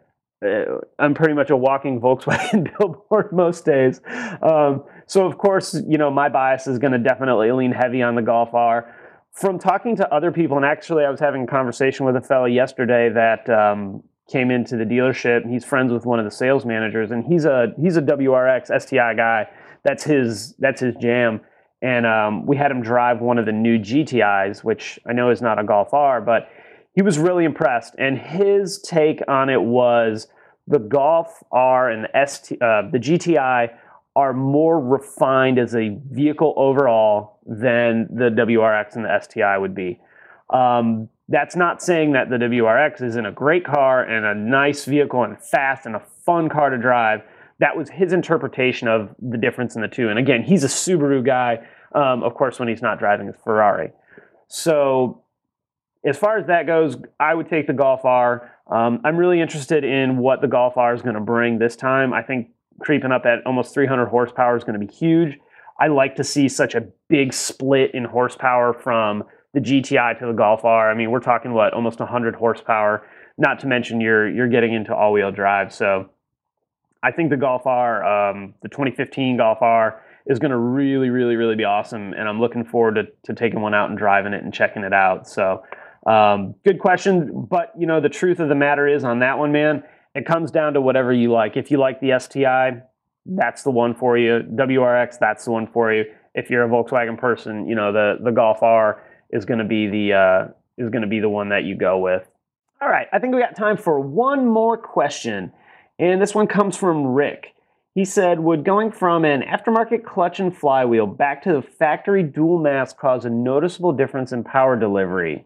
uh, 0.45 0.79
I'm 0.99 1.15
pretty 1.15 1.35
much 1.35 1.51
a 1.51 1.57
walking 1.57 2.01
Volkswagen 2.03 2.71
billboard 2.79 3.33
most 3.33 3.65
days. 3.65 4.01
Um, 4.43 4.85
so 5.07 5.27
of 5.27 5.39
course, 5.39 5.81
you 5.87 5.99
know, 5.99 6.11
my 6.11 6.29
bias 6.29 6.67
is 6.67 6.79
going 6.79 6.93
to 6.93 6.99
definitely 6.99 7.51
lean 7.53 7.73
heavy 7.73 8.03
on 8.03 8.15
the 8.15 8.23
Golf 8.23 8.55
R. 8.55 8.95
From 9.33 9.59
talking 9.59 9.95
to 9.97 10.13
other 10.13 10.33
people, 10.33 10.57
and 10.57 10.67
actually, 10.67 11.05
I 11.05 11.11
was 11.11 11.21
having 11.21 11.45
a 11.45 11.47
conversation 11.47 12.05
with 12.07 12.17
a 12.17 12.21
fellow 12.21 12.47
yesterday 12.47 13.09
that 13.11 13.49
um, 13.49 14.03
came 14.29 14.51
into 14.51 14.77
the 14.77 14.85
dealership. 14.85 15.49
He's 15.49 15.65
friends 15.65 15.93
with 15.93 16.05
one 16.05 16.19
of 16.19 16.25
the 16.25 16.31
sales 16.31 16.65
managers, 16.65 17.13
and 17.13 17.25
he's 17.25 17.45
a 17.45 17.69
he's 17.81 17.97
a 17.97 18.03
WRX 18.03 18.83
STI 18.83 19.15
guy. 19.15 19.49
That's 19.85 20.03
his 20.03 20.55
that's 20.59 20.81
his 20.81 20.97
jam. 20.97 21.41
And 21.81 22.07
um, 22.07 22.47
we 22.47 22.57
had 22.57 22.71
him 22.71 22.83
drive 22.83 23.21
one 23.21 23.39
of 23.39 23.47
the 23.47 23.53
new 23.53 23.79
GTIs, 23.79 24.65
which 24.65 24.99
I 25.07 25.13
know 25.13 25.31
is 25.31 25.41
not 25.41 25.59
a 25.59 25.65
Golf 25.65 25.95
R, 25.95 26.21
but 26.21 26.49
he 26.95 27.03
was 27.03 27.19
really 27.19 27.45
impressed. 27.45 27.95
And 27.99 28.19
his 28.19 28.81
take 28.81 29.21
on 29.29 29.49
it 29.49 29.63
was 29.63 30.27
the 30.67 30.79
Golf 30.81 31.43
R 31.53 31.91
and 31.91 32.05
the 32.05 32.27
ST, 32.27 32.61
uh, 32.61 32.83
the 32.91 32.99
GTI 32.99 33.71
are 34.17 34.33
more 34.33 34.81
refined 34.81 35.61
as 35.61 35.77
a 35.77 35.97
vehicle 36.11 36.53
overall 36.57 37.39
than 37.47 38.09
the 38.11 38.31
WRX 38.31 38.97
and 38.97 39.05
the 39.05 39.21
STI 39.21 39.57
would 39.57 39.75
be. 39.77 40.01
Um, 40.51 41.09
that's 41.29 41.55
not 41.55 41.83
saying 41.83 42.13
that 42.13 42.31
the 42.31 42.37
WRX 42.37 43.03
isn't 43.03 43.27
a 43.27 43.31
great 43.31 43.65
car 43.65 44.03
and 44.03 44.25
a 44.25 44.35
nice 44.35 44.85
vehicle 44.87 45.23
and 45.23 45.39
fast 45.41 45.87
and 45.87 45.95
a 45.95 46.01
fun 46.01 46.49
car 46.49 46.71
to 46.71 46.79
drive. 46.79 47.23
That 47.61 47.77
was 47.77 47.91
his 47.91 48.13
interpretation 48.13 48.89
of 48.89 49.15
the 49.21 49.37
difference 49.37 49.75
in 49.75 49.83
the 49.83 49.89
two. 49.89 50.09
And 50.09 50.19
again, 50.19 50.43
he's 50.43 50.65
a 50.65 50.69
Subaru 50.69 51.25
guy, 51.25 51.67
um, 51.93 52.23
of 52.23 52.35
course, 52.35 52.59
when 52.59 52.69
he's 52.69 52.83
not 52.83 52.99
driving 52.99 53.27
his 53.27 53.37
Ferrari. 53.43 53.91
So 54.47 55.23
as 56.05 56.17
far 56.17 56.39
as 56.39 56.47
that 56.47 56.67
goes, 56.67 56.97
I 57.19 57.35
would 57.35 57.49
take 57.49 57.67
the 57.67 57.73
Golf 57.73 58.05
R. 58.05 58.53
am 58.71 59.01
um, 59.05 59.17
really 59.17 59.41
interested 59.41 59.85
in 59.85 60.19
what 60.19 60.41
the 60.41 60.49
Golf 60.49 60.77
R 60.77 60.95
is 60.95 61.03
going 61.03 61.17
to 61.17 61.21
bring 61.21 61.59
this 61.59 61.77
time. 61.77 62.13
I 62.13 62.23
think 62.23 62.51
creeping 62.81 63.13
up 63.13 63.27
at 63.27 63.45
almost 63.45 63.75
300 63.75 64.07
horsepower 64.07 64.57
is 64.57 64.65
going 64.65 64.79
to 64.79 64.87
be 64.87 64.93
huge. 64.93 65.39
I 65.81 65.89
like 65.89 66.17
to 66.17 66.25
see 66.25 66.49
such 66.49 66.75
a 66.75 66.87
big 67.09 67.33
split 67.33 67.93
in 67.95 68.05
horsepower 68.05 68.73
from 68.73 69.25
the 69.55 69.61
GTI 69.61 70.19
to 70.19 70.27
the 70.27 70.33
Golf 70.33 70.65
R. 70.65 70.91
I 70.91 70.95
mean, 70.95 71.11
we're 71.11 71.21
talking 71.21 71.53
what 71.53 71.73
almost 71.73 72.01
100 72.01 72.35
horsepower. 72.35 73.07
Not 73.37 73.61
to 73.61 73.67
mention 73.67 74.01
you're 74.01 74.29
you're 74.29 74.49
getting 74.49 74.75
into 74.75 74.95
all-wheel 74.95 75.31
drive. 75.31 75.73
So 75.73 76.11
I 77.03 77.13
think 77.13 77.31
the 77.31 77.37
Golf 77.37 77.67
R, 77.67 78.31
um, 78.31 78.55
the 78.63 78.69
2015 78.69 79.37
Golf 79.37 79.63
R, 79.63 80.03
is 80.27 80.39
going 80.39 80.51
to 80.51 80.59
really, 80.59 81.11
really, 81.11 81.37
really 81.37 81.57
be 81.57 81.65
awesome, 81.65 82.13
and 82.13 82.29
I'm 82.29 82.41
looking 82.41 82.65
forward 82.65 82.97
to, 82.97 83.05
to 83.25 83.35
taking 83.35 83.61
one 83.61 83.75
out 83.75 83.89
and 83.89 83.99
driving 83.99 84.35
it 84.35 84.43
and 84.43 84.53
checking 84.53 84.83
it 84.83 84.93
out. 84.93 85.27
So 85.27 85.63
um, 86.07 86.55
good 86.65 86.79
question, 86.79 87.47
but 87.51 87.73
you 87.79 87.87
know 87.87 88.01
the 88.01 88.09
truth 88.09 88.41
of 88.41 88.49
the 88.49 88.55
matter 88.55 88.87
is 88.87 89.05
on 89.05 89.21
that 89.21 89.39
one, 89.39 89.53
man, 89.53 89.83
it 90.15 90.27
comes 90.27 90.51
down 90.51 90.75
to 90.75 90.81
whatever 90.81 91.13
you 91.13 91.31
like. 91.31 91.57
If 91.57 91.71
you 91.71 91.79
like 91.79 92.01
the 92.01 92.19
STI, 92.19 92.83
that's 93.27 93.63
the 93.63 93.71
one 93.71 93.95
for 93.95 94.17
you. 94.17 94.41
WRX, 94.55 95.19
that's 95.19 95.45
the 95.45 95.51
one 95.51 95.67
for 95.67 95.93
you. 95.93 96.05
If 96.35 96.51
you're 96.51 96.65
a 96.65 96.69
Volkswagen 96.69 97.19
person, 97.19 97.67
you 97.67 97.75
know 97.75 97.93
the 97.93 98.17
the 98.23 98.33
Golf 98.33 98.63
R 98.63 99.03
is 99.31 99.45
going 99.45 99.59
to 99.59 99.65
be 99.65 99.87
the 99.89 100.13
uh, 100.13 100.49
is 100.77 100.91
going 100.91 101.03
to 101.03 101.09
be 101.09 101.21
the 101.21 101.29
one 101.29 101.51
that 101.51 101.65
you 101.65 101.77
go 101.77 101.99
with. 101.99 102.27
All 102.81 102.89
right, 102.89 103.09
I 103.13 103.19
think 103.19 103.35
we 103.35 103.41
got 103.41 103.57
time 103.57 103.77
for 103.77 103.99
one 103.99 104.47
more 104.47 104.77
question, 104.77 105.53
and 105.99 106.21
this 106.23 106.35
one 106.35 106.47
comes 106.47 106.77
from 106.77 107.07
Rick. 107.07 107.55
He 107.95 108.05
said, 108.05 108.39
Would 108.41 108.65
going 108.65 108.93
from 108.93 109.25
an 109.25 109.43
aftermarket 109.43 110.05
clutch 110.05 110.39
and 110.39 110.57
flywheel 110.57 111.07
back 111.07 111.43
to 111.43 111.53
the 111.53 111.63
factory 111.63 112.23
dual 112.23 112.61
mass 112.61 112.93
cause 112.93 113.25
a 113.25 113.31
noticeable 113.31 113.93
difference 113.93 114.33
in 114.33 114.45
power 114.45 114.79
delivery? 114.79 115.45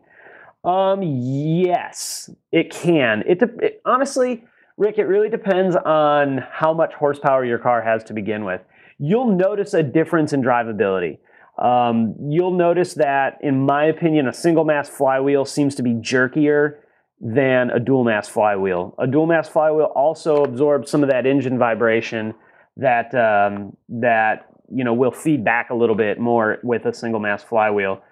Um, 0.65 1.03
yes, 1.03 2.31
it 2.53 2.71
can. 2.71 3.25
It, 3.27 3.41
de- 3.41 3.67
it, 3.67 3.83
honestly, 3.85 4.45
Rick, 4.77 4.99
it 4.99 5.05
really 5.05 5.29
depends 5.29 5.77
on 5.77 6.45
how 6.51 6.73
much 6.73 6.95
horsepower 6.95 7.45
your 7.45 7.59
car 7.59 7.83
has 7.83 8.05
to 8.05 8.13
begin 8.13 8.45
with. 8.45 8.61
You'll 8.99 9.35
notice 9.35 9.75
a 9.75 9.83
difference 9.83 10.33
in 10.33 10.43
drivability. 10.43 11.19
Um, 11.59 12.15
you'll 12.21 12.57
notice 12.57 12.95
that, 12.95 13.39
in 13.43 13.65
my 13.67 13.87
opinion, 13.87 14.29
a 14.29 14.33
single 14.33 14.65
mass 14.65 14.89
flywheel 14.89 15.45
seems 15.45 15.75
to 15.77 15.83
be 15.83 15.95
jerkier 15.95 16.79
than 17.23 17.71
a 17.71 17.79
dual 17.79 18.03
mass 18.03 18.29
flywheel. 18.29 18.95
A 18.99 19.07
dual 19.07 19.27
mass 19.27 19.49
flywheel 19.49 19.93
also 19.95 20.43
absorbs 20.43 20.91
some 20.91 21.05
of 21.05 21.09
that 21.09 21.25
engine 21.25 21.57
vibration 21.57 22.35
that 22.77 23.15
um, 23.15 23.77
that 23.89 24.49
you 24.75 24.83
know 24.83 24.93
will 24.93 25.13
feed 25.13 25.45
back 25.45 25.71
a 25.71 25.75
little 25.75 25.95
bit 25.95 26.19
more 26.19 26.59
with 26.65 26.85
a 26.85 26.93
single 26.93 27.21
mass 27.21 27.45
flywheel. 27.45 28.03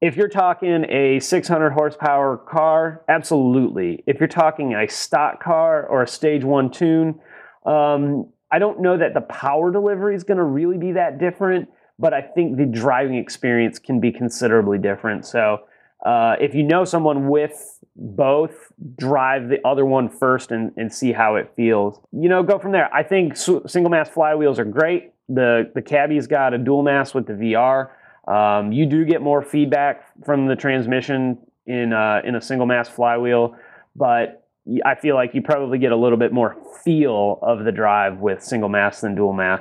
If 0.00 0.16
you're 0.16 0.28
talking 0.28 0.86
a 0.88 1.18
600 1.20 1.70
horsepower 1.70 2.38
car, 2.38 3.02
absolutely. 3.08 4.02
If 4.06 4.18
you're 4.18 4.28
talking 4.28 4.74
a 4.74 4.88
stock 4.88 5.42
car 5.42 5.84
or 5.86 6.02
a 6.02 6.08
stage 6.08 6.42
one 6.42 6.70
tune, 6.70 7.20
um, 7.66 8.28
I 8.50 8.58
don't 8.58 8.80
know 8.80 8.96
that 8.96 9.12
the 9.12 9.20
power 9.20 9.70
delivery 9.70 10.14
is 10.14 10.24
going 10.24 10.38
to 10.38 10.44
really 10.44 10.78
be 10.78 10.92
that 10.92 11.18
different, 11.18 11.68
but 11.98 12.14
I 12.14 12.22
think 12.22 12.56
the 12.56 12.64
driving 12.64 13.16
experience 13.16 13.78
can 13.78 14.00
be 14.00 14.10
considerably 14.10 14.78
different. 14.78 15.26
So 15.26 15.64
uh, 16.04 16.36
if 16.40 16.54
you 16.54 16.62
know 16.62 16.84
someone 16.84 17.28
with 17.28 17.79
both, 18.00 18.72
drive 18.98 19.50
the 19.50 19.58
other 19.66 19.84
one 19.84 20.08
first 20.08 20.50
and, 20.50 20.72
and 20.76 20.92
see 20.92 21.12
how 21.12 21.36
it 21.36 21.52
feels. 21.54 22.00
You 22.12 22.30
know, 22.30 22.42
go 22.42 22.58
from 22.58 22.72
there. 22.72 22.92
I 22.92 23.02
think 23.02 23.36
single 23.36 23.90
mass 23.90 24.08
flywheels 24.08 24.58
are 24.58 24.64
great. 24.64 25.12
The 25.28 25.70
the 25.74 25.82
cabbie's 25.82 26.26
got 26.26 26.54
a 26.54 26.58
dual 26.58 26.82
mass 26.82 27.14
with 27.14 27.26
the 27.26 27.34
VR. 27.34 27.90
Um, 28.26 28.72
you 28.72 28.86
do 28.86 29.04
get 29.04 29.20
more 29.20 29.42
feedback 29.42 30.06
from 30.24 30.46
the 30.46 30.56
transmission 30.56 31.38
in 31.66 31.92
uh, 31.92 32.22
in 32.24 32.34
a 32.34 32.40
single 32.40 32.66
mass 32.66 32.88
flywheel, 32.88 33.54
but 33.94 34.46
I 34.84 34.94
feel 34.94 35.14
like 35.14 35.34
you 35.34 35.42
probably 35.42 35.78
get 35.78 35.92
a 35.92 35.96
little 35.96 36.18
bit 36.18 36.32
more 36.32 36.56
feel 36.82 37.38
of 37.42 37.64
the 37.64 37.72
drive 37.72 38.18
with 38.18 38.42
single 38.42 38.68
mass 38.70 39.02
than 39.02 39.14
dual 39.14 39.34
mass. 39.34 39.60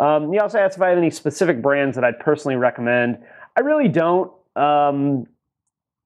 Um, 0.00 0.32
you 0.32 0.40
also 0.40 0.58
asked 0.58 0.76
if 0.76 0.82
I 0.82 0.88
have 0.88 0.98
any 0.98 1.10
specific 1.10 1.60
brands 1.60 1.94
that 1.96 2.04
I'd 2.04 2.18
personally 2.18 2.56
recommend. 2.56 3.18
I 3.56 3.60
really 3.60 3.88
don't. 3.88 4.32
Um, 4.56 5.26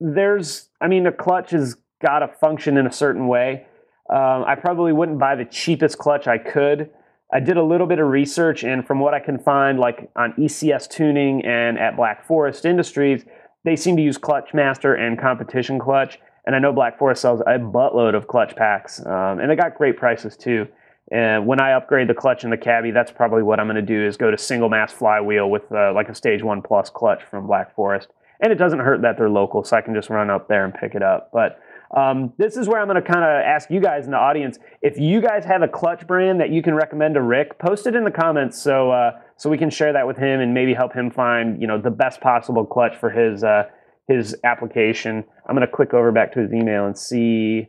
there's, 0.01 0.69
I 0.81 0.89
mean, 0.89 1.07
a 1.07 1.13
clutch 1.13 1.51
has 1.51 1.77
got 2.01 2.21
to 2.21 2.29
function 2.29 2.77
in 2.77 2.87
a 2.87 2.93
certain 2.93 3.27
way. 3.29 3.67
Um, 4.11 4.45
I 4.47 4.55
probably 4.55 4.93
wouldn't 4.93 5.19
buy 5.19 5.35
the 5.35 5.45
cheapest 5.45 5.99
clutch 5.99 6.27
I 6.27 6.39
could. 6.39 6.91
I 7.33 7.41
did 7.41 7.59
a 7.59 7.63
little 7.63 7.87
bit 7.87 7.99
of 7.99 8.09
research, 8.09 8.65
and 8.65 8.87
from 8.87 9.01
what 9.01 9.13
I 9.13 9.21
can 9.21 9.39
find, 9.39 9.79
like 9.79 10.11
on 10.17 10.33
ECS 10.35 10.89
Tuning 10.89 11.45
and 11.45 11.79
at 11.79 11.95
Black 11.95 12.27
Forest 12.27 12.65
Industries, 12.65 13.25
they 13.65 13.77
seem 13.77 13.97
to 13.97 14.03
use 14.03 14.17
Clutch 14.17 14.55
Master 14.55 14.95
and 14.95 15.19
Competition 15.19 15.79
Clutch. 15.79 16.19
And 16.47 16.57
I 16.57 16.59
know 16.59 16.73
Black 16.73 16.99
Forest 16.99 17.21
sells 17.21 17.41
a 17.43 17.59
buttload 17.59 18.15
of 18.15 18.29
clutch 18.29 18.57
packs, 18.57 19.05
um, 19.05 19.41
and 19.41 19.51
they 19.51 19.57
got 19.57 19.75
great 19.75 19.99
prices 19.99 20.37
too. 20.39 20.67
And 21.11 21.47
when 21.47 21.61
I 21.61 21.73
upgrade 21.73 22.09
the 22.09 22.15
clutch 22.15 22.45
in 22.45 22.51
the 22.51 22.57
cabby, 22.57 22.91
that's 22.91 23.11
probably 23.11 23.43
what 23.43 23.61
I'm 23.61 23.67
going 23.67 23.77
to 23.77 23.83
do 23.83 24.07
is 24.07 24.17
go 24.17 24.31
to 24.31 24.39
single 24.39 24.71
mass 24.71 24.93
flywheel 24.93 25.51
with 25.51 25.71
uh, 25.73 25.93
like 25.93 26.09
a 26.09 26.15
Stage 26.15 26.43
One 26.43 26.63
Plus 26.63 26.89
clutch 26.89 27.23
from 27.25 27.47
Black 27.47 27.75
Forest. 27.75 28.09
And 28.41 28.53
it 28.53 28.57
doesn't 28.57 28.79
hurt 28.79 29.03
that 29.03 29.17
they're 29.19 29.31
local, 29.31 29.65
so 29.65 29.77
I 29.77 29.81
can 29.81 29.95
just 29.95 30.11
run 30.11 30.31
up 30.31 30.49
there 30.49 30.65
and 30.65 30.73
pick 30.73 30.95
it 30.95 31.03
up. 31.03 31.31
But 31.33 31.61
um, 31.97 32.33
this 32.37 32.57
is 32.57 32.69
where 32.69 32.81
I'm 32.81 32.87
going 32.87 33.03
to 33.03 33.09
kind 33.09 33.25
of 33.25 33.31
ask 33.45 33.71
you 33.71 33.81
guys 33.81 34.05
in 34.05 34.11
the 34.11 34.19
audience 34.19 34.59
if 34.83 34.99
you 34.99 35.21
guys 35.21 35.45
have 35.45 35.63
a 35.63 35.69
clutch 35.69 36.07
brand 36.07 36.41
that 36.41 36.51
you 36.51 36.63
can 36.63 36.75
recommend 36.75 37.15
to 37.15 37.23
Rick. 37.23 37.59
Post 37.59 37.87
it 37.87 37.95
in 37.95 38.05
the 38.05 38.11
comments 38.11 38.61
so 38.61 38.91
uh, 38.91 39.13
so 39.37 39.49
we 39.49 39.57
can 39.57 39.71
share 39.71 39.93
that 39.95 40.07
with 40.07 40.19
him 40.19 40.41
and 40.41 40.53
maybe 40.53 40.75
help 40.75 40.93
him 40.93 41.11
find 41.11 41.61
you 41.61 41.67
know 41.67 41.81
the 41.81 41.91
best 41.91 42.21
possible 42.21 42.67
clutch 42.67 42.95
for 42.97 43.11
his 43.11 43.43
uh, 43.43 43.65
his 44.07 44.37
application. 44.45 45.25
I'm 45.47 45.55
going 45.55 45.67
to 45.67 45.73
click 45.73 45.95
over 45.95 46.13
back 46.13 46.33
to 46.33 46.41
his 46.41 46.53
email 46.53 46.87
and 46.87 46.97
see. 46.97 47.69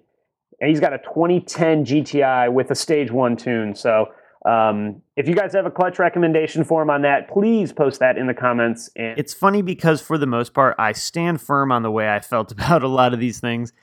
And 0.62 0.70
he's 0.70 0.82
got 0.82 0.92
a 0.92 0.98
2010 0.98 1.86
GTI 1.86 2.52
with 2.52 2.70
a 2.72 2.76
stage 2.76 3.12
one 3.12 3.38
tune. 3.38 3.76
So 3.76 4.08
um, 4.46 5.02
if 5.18 5.28
you 5.28 5.36
guys 5.36 5.54
have 5.54 5.66
a 5.66 5.72
clutch 5.72 6.00
recommendation 6.00 6.64
for 6.64 6.82
him 6.82 6.90
on 6.90 7.02
that, 7.02 7.28
please 7.28 7.74
post 7.74 8.00
that 8.00 8.18
in 8.18 8.28
the 8.28 8.34
comments. 8.34 8.90
And 8.96 9.18
it's 9.18 9.34
funny 9.34 9.62
because 9.62 10.02
for 10.02 10.18
the 10.18 10.26
most 10.26 10.54
part, 10.54 10.76
I 10.80 10.94
stand 10.94 11.42
firm 11.42 11.72
on 11.72 11.84
the 11.84 11.92
way 11.92 12.10
I 12.10 12.20
felt 12.20 12.52
about 12.54 12.84
a 12.84 12.88
lot 12.88 13.14
of 13.14 13.20
these 13.20 13.40
things 13.40 13.74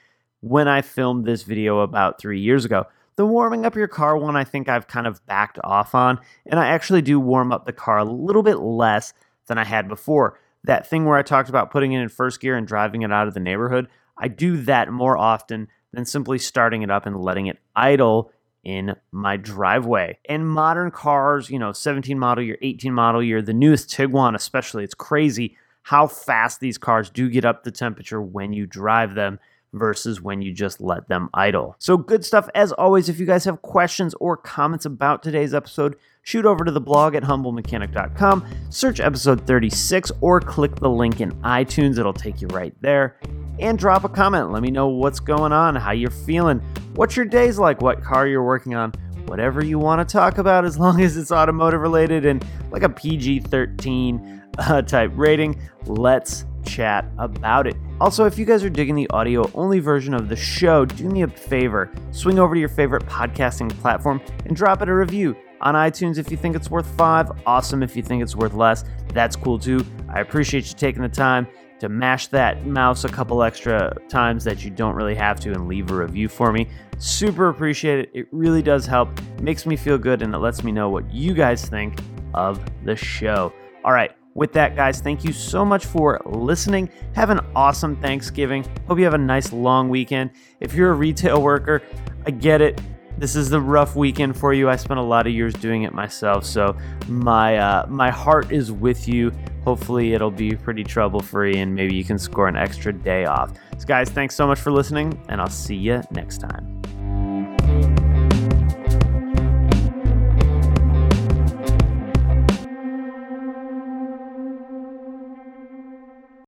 when 0.40 0.68
I 0.68 0.82
filmed 0.82 1.26
this 1.26 1.42
video 1.42 1.80
about 1.80 2.18
three 2.18 2.40
years 2.40 2.64
ago. 2.64 2.86
The 3.16 3.26
warming 3.26 3.64
up 3.64 3.74
your 3.74 3.88
car 3.88 4.16
one, 4.16 4.36
I 4.36 4.44
think 4.44 4.68
I've 4.68 4.88
kind 4.88 5.06
of 5.06 5.24
backed 5.26 5.58
off 5.64 5.94
on, 5.94 6.20
and 6.44 6.60
I 6.60 6.68
actually 6.68 7.00
do 7.00 7.18
warm 7.18 7.50
up 7.50 7.64
the 7.64 7.72
car 7.72 7.98
a 7.98 8.04
little 8.04 8.42
bit 8.42 8.58
less 8.58 9.14
than 9.46 9.56
I 9.56 9.64
had 9.64 9.88
before. 9.88 10.38
That 10.64 10.86
thing 10.86 11.04
where 11.06 11.16
I 11.16 11.22
talked 11.22 11.48
about 11.48 11.70
putting 11.70 11.92
it 11.92 12.00
in 12.00 12.08
first 12.08 12.40
gear 12.40 12.56
and 12.56 12.66
driving 12.66 13.02
it 13.02 13.12
out 13.12 13.26
of 13.26 13.34
the 13.34 13.40
neighborhood, 13.40 13.88
I 14.18 14.28
do 14.28 14.58
that 14.62 14.90
more 14.90 15.16
often 15.16 15.68
than 15.92 16.04
simply 16.04 16.38
starting 16.38 16.82
it 16.82 16.90
up 16.90 17.06
and 17.06 17.16
letting 17.16 17.46
it 17.46 17.58
idle 17.74 18.30
in 18.66 18.96
my 19.12 19.36
driveway. 19.36 20.18
And 20.28 20.46
modern 20.46 20.90
cars, 20.90 21.48
you 21.48 21.58
know, 21.58 21.70
17 21.70 22.18
model 22.18 22.42
year, 22.42 22.58
18 22.60 22.92
model 22.92 23.22
year, 23.22 23.40
the 23.40 23.54
newest 23.54 23.88
Tiguan 23.88 24.34
especially, 24.34 24.82
it's 24.82 24.92
crazy 24.92 25.56
how 25.82 26.08
fast 26.08 26.58
these 26.58 26.76
cars 26.76 27.08
do 27.08 27.30
get 27.30 27.44
up 27.44 27.62
the 27.62 27.70
temperature 27.70 28.20
when 28.20 28.52
you 28.52 28.66
drive 28.66 29.14
them 29.14 29.38
versus 29.72 30.20
when 30.20 30.42
you 30.42 30.52
just 30.52 30.80
let 30.80 31.06
them 31.08 31.28
idle. 31.32 31.76
So, 31.78 31.96
good 31.96 32.24
stuff 32.24 32.48
as 32.56 32.72
always. 32.72 33.08
If 33.08 33.20
you 33.20 33.26
guys 33.26 33.44
have 33.44 33.62
questions 33.62 34.14
or 34.18 34.36
comments 34.36 34.84
about 34.84 35.22
today's 35.22 35.54
episode, 35.54 35.94
shoot 36.22 36.44
over 36.44 36.64
to 36.64 36.72
the 36.72 36.80
blog 36.80 37.14
at 37.14 37.22
humblemechanic.com, 37.22 38.44
search 38.70 38.98
episode 38.98 39.46
36, 39.46 40.10
or 40.20 40.40
click 40.40 40.74
the 40.74 40.90
link 40.90 41.20
in 41.20 41.30
iTunes. 41.42 41.98
It'll 41.98 42.12
take 42.12 42.40
you 42.40 42.48
right 42.48 42.74
there. 42.80 43.20
And 43.58 43.78
drop 43.78 44.04
a 44.04 44.08
comment. 44.08 44.52
Let 44.52 44.62
me 44.62 44.70
know 44.70 44.88
what's 44.88 45.20
going 45.20 45.52
on, 45.52 45.74
how 45.76 45.92
you're 45.92 46.10
feeling, 46.10 46.60
what 46.94 47.16
your 47.16 47.24
day's 47.24 47.58
like, 47.58 47.80
what 47.80 48.02
car 48.02 48.26
you're 48.26 48.44
working 48.44 48.74
on, 48.74 48.92
whatever 49.26 49.64
you 49.64 49.78
want 49.78 50.06
to 50.06 50.12
talk 50.12 50.38
about, 50.38 50.64
as 50.64 50.78
long 50.78 51.00
as 51.00 51.16
it's 51.16 51.32
automotive 51.32 51.80
related 51.80 52.26
and 52.26 52.44
like 52.70 52.82
a 52.82 52.88
PG 52.88 53.40
13 53.40 54.42
uh, 54.58 54.82
type 54.82 55.10
rating. 55.14 55.60
Let's 55.86 56.44
chat 56.66 57.06
about 57.18 57.66
it. 57.66 57.76
Also, 58.00 58.26
if 58.26 58.38
you 58.38 58.44
guys 58.44 58.62
are 58.64 58.70
digging 58.70 58.94
the 58.94 59.08
audio 59.10 59.50
only 59.54 59.78
version 59.78 60.12
of 60.12 60.28
the 60.28 60.36
show, 60.36 60.84
do 60.84 61.08
me 61.08 61.22
a 61.22 61.28
favor 61.28 61.90
swing 62.10 62.38
over 62.38 62.54
to 62.54 62.60
your 62.60 62.68
favorite 62.68 63.06
podcasting 63.06 63.70
platform 63.80 64.20
and 64.44 64.56
drop 64.56 64.82
it 64.82 64.88
a 64.88 64.94
review. 64.94 65.36
On 65.60 65.74
iTunes, 65.74 66.18
if 66.18 66.30
you 66.30 66.36
think 66.36 66.54
it's 66.54 66.70
worth 66.70 66.86
five, 66.96 67.30
awesome. 67.46 67.82
If 67.82 67.96
you 67.96 68.02
think 68.02 68.22
it's 68.22 68.36
worth 68.36 68.54
less, 68.54 68.84
that's 69.12 69.36
cool 69.36 69.58
too. 69.58 69.84
I 70.08 70.20
appreciate 70.20 70.68
you 70.68 70.74
taking 70.74 71.02
the 71.02 71.08
time 71.08 71.46
to 71.78 71.88
mash 71.88 72.28
that 72.28 72.66
mouse 72.66 73.04
a 73.04 73.08
couple 73.08 73.42
extra 73.42 73.94
times 74.08 74.44
that 74.44 74.64
you 74.64 74.70
don't 74.70 74.94
really 74.94 75.14
have 75.14 75.38
to 75.40 75.52
and 75.52 75.68
leave 75.68 75.90
a 75.90 75.94
review 75.94 76.28
for 76.28 76.52
me. 76.52 76.68
Super 76.98 77.48
appreciate 77.48 77.98
it. 78.00 78.10
It 78.14 78.28
really 78.32 78.62
does 78.62 78.86
help, 78.86 79.10
makes 79.40 79.66
me 79.66 79.76
feel 79.76 79.98
good, 79.98 80.22
and 80.22 80.34
it 80.34 80.38
lets 80.38 80.64
me 80.64 80.72
know 80.72 80.88
what 80.88 81.12
you 81.12 81.34
guys 81.34 81.68
think 81.68 81.98
of 82.34 82.60
the 82.84 82.96
show. 82.96 83.52
All 83.84 83.92
right, 83.92 84.12
with 84.34 84.52
that, 84.54 84.76
guys, 84.76 85.00
thank 85.00 85.24
you 85.24 85.32
so 85.32 85.64
much 85.64 85.84
for 85.84 86.20
listening. 86.24 86.90
Have 87.14 87.30
an 87.30 87.40
awesome 87.54 87.96
Thanksgiving. 87.96 88.64
Hope 88.86 88.98
you 88.98 89.04
have 89.04 89.14
a 89.14 89.18
nice 89.18 89.52
long 89.52 89.88
weekend. 89.88 90.30
If 90.60 90.74
you're 90.74 90.90
a 90.90 90.94
retail 90.94 91.42
worker, 91.42 91.82
I 92.26 92.30
get 92.30 92.60
it. 92.60 92.80
This 93.18 93.34
is 93.34 93.48
the 93.48 93.60
rough 93.60 93.96
weekend 93.96 94.36
for 94.36 94.52
you. 94.52 94.68
I 94.68 94.76
spent 94.76 95.00
a 95.00 95.02
lot 95.02 95.26
of 95.26 95.32
years 95.32 95.54
doing 95.54 95.84
it 95.84 95.94
myself, 95.94 96.44
so 96.44 96.76
my 97.08 97.56
uh, 97.56 97.86
my 97.88 98.10
heart 98.10 98.52
is 98.52 98.70
with 98.70 99.08
you. 99.08 99.32
Hopefully, 99.64 100.12
it'll 100.12 100.30
be 100.30 100.54
pretty 100.54 100.84
trouble 100.84 101.20
free, 101.20 101.56
and 101.56 101.74
maybe 101.74 101.94
you 101.94 102.04
can 102.04 102.18
score 102.18 102.46
an 102.46 102.56
extra 102.56 102.92
day 102.92 103.24
off. 103.24 103.52
So, 103.78 103.86
guys, 103.86 104.10
thanks 104.10 104.34
so 104.34 104.46
much 104.46 104.60
for 104.60 104.70
listening, 104.70 105.18
and 105.28 105.40
I'll 105.40 105.48
see 105.48 105.76
you 105.76 106.02
next 106.10 106.38
time. 106.38 106.75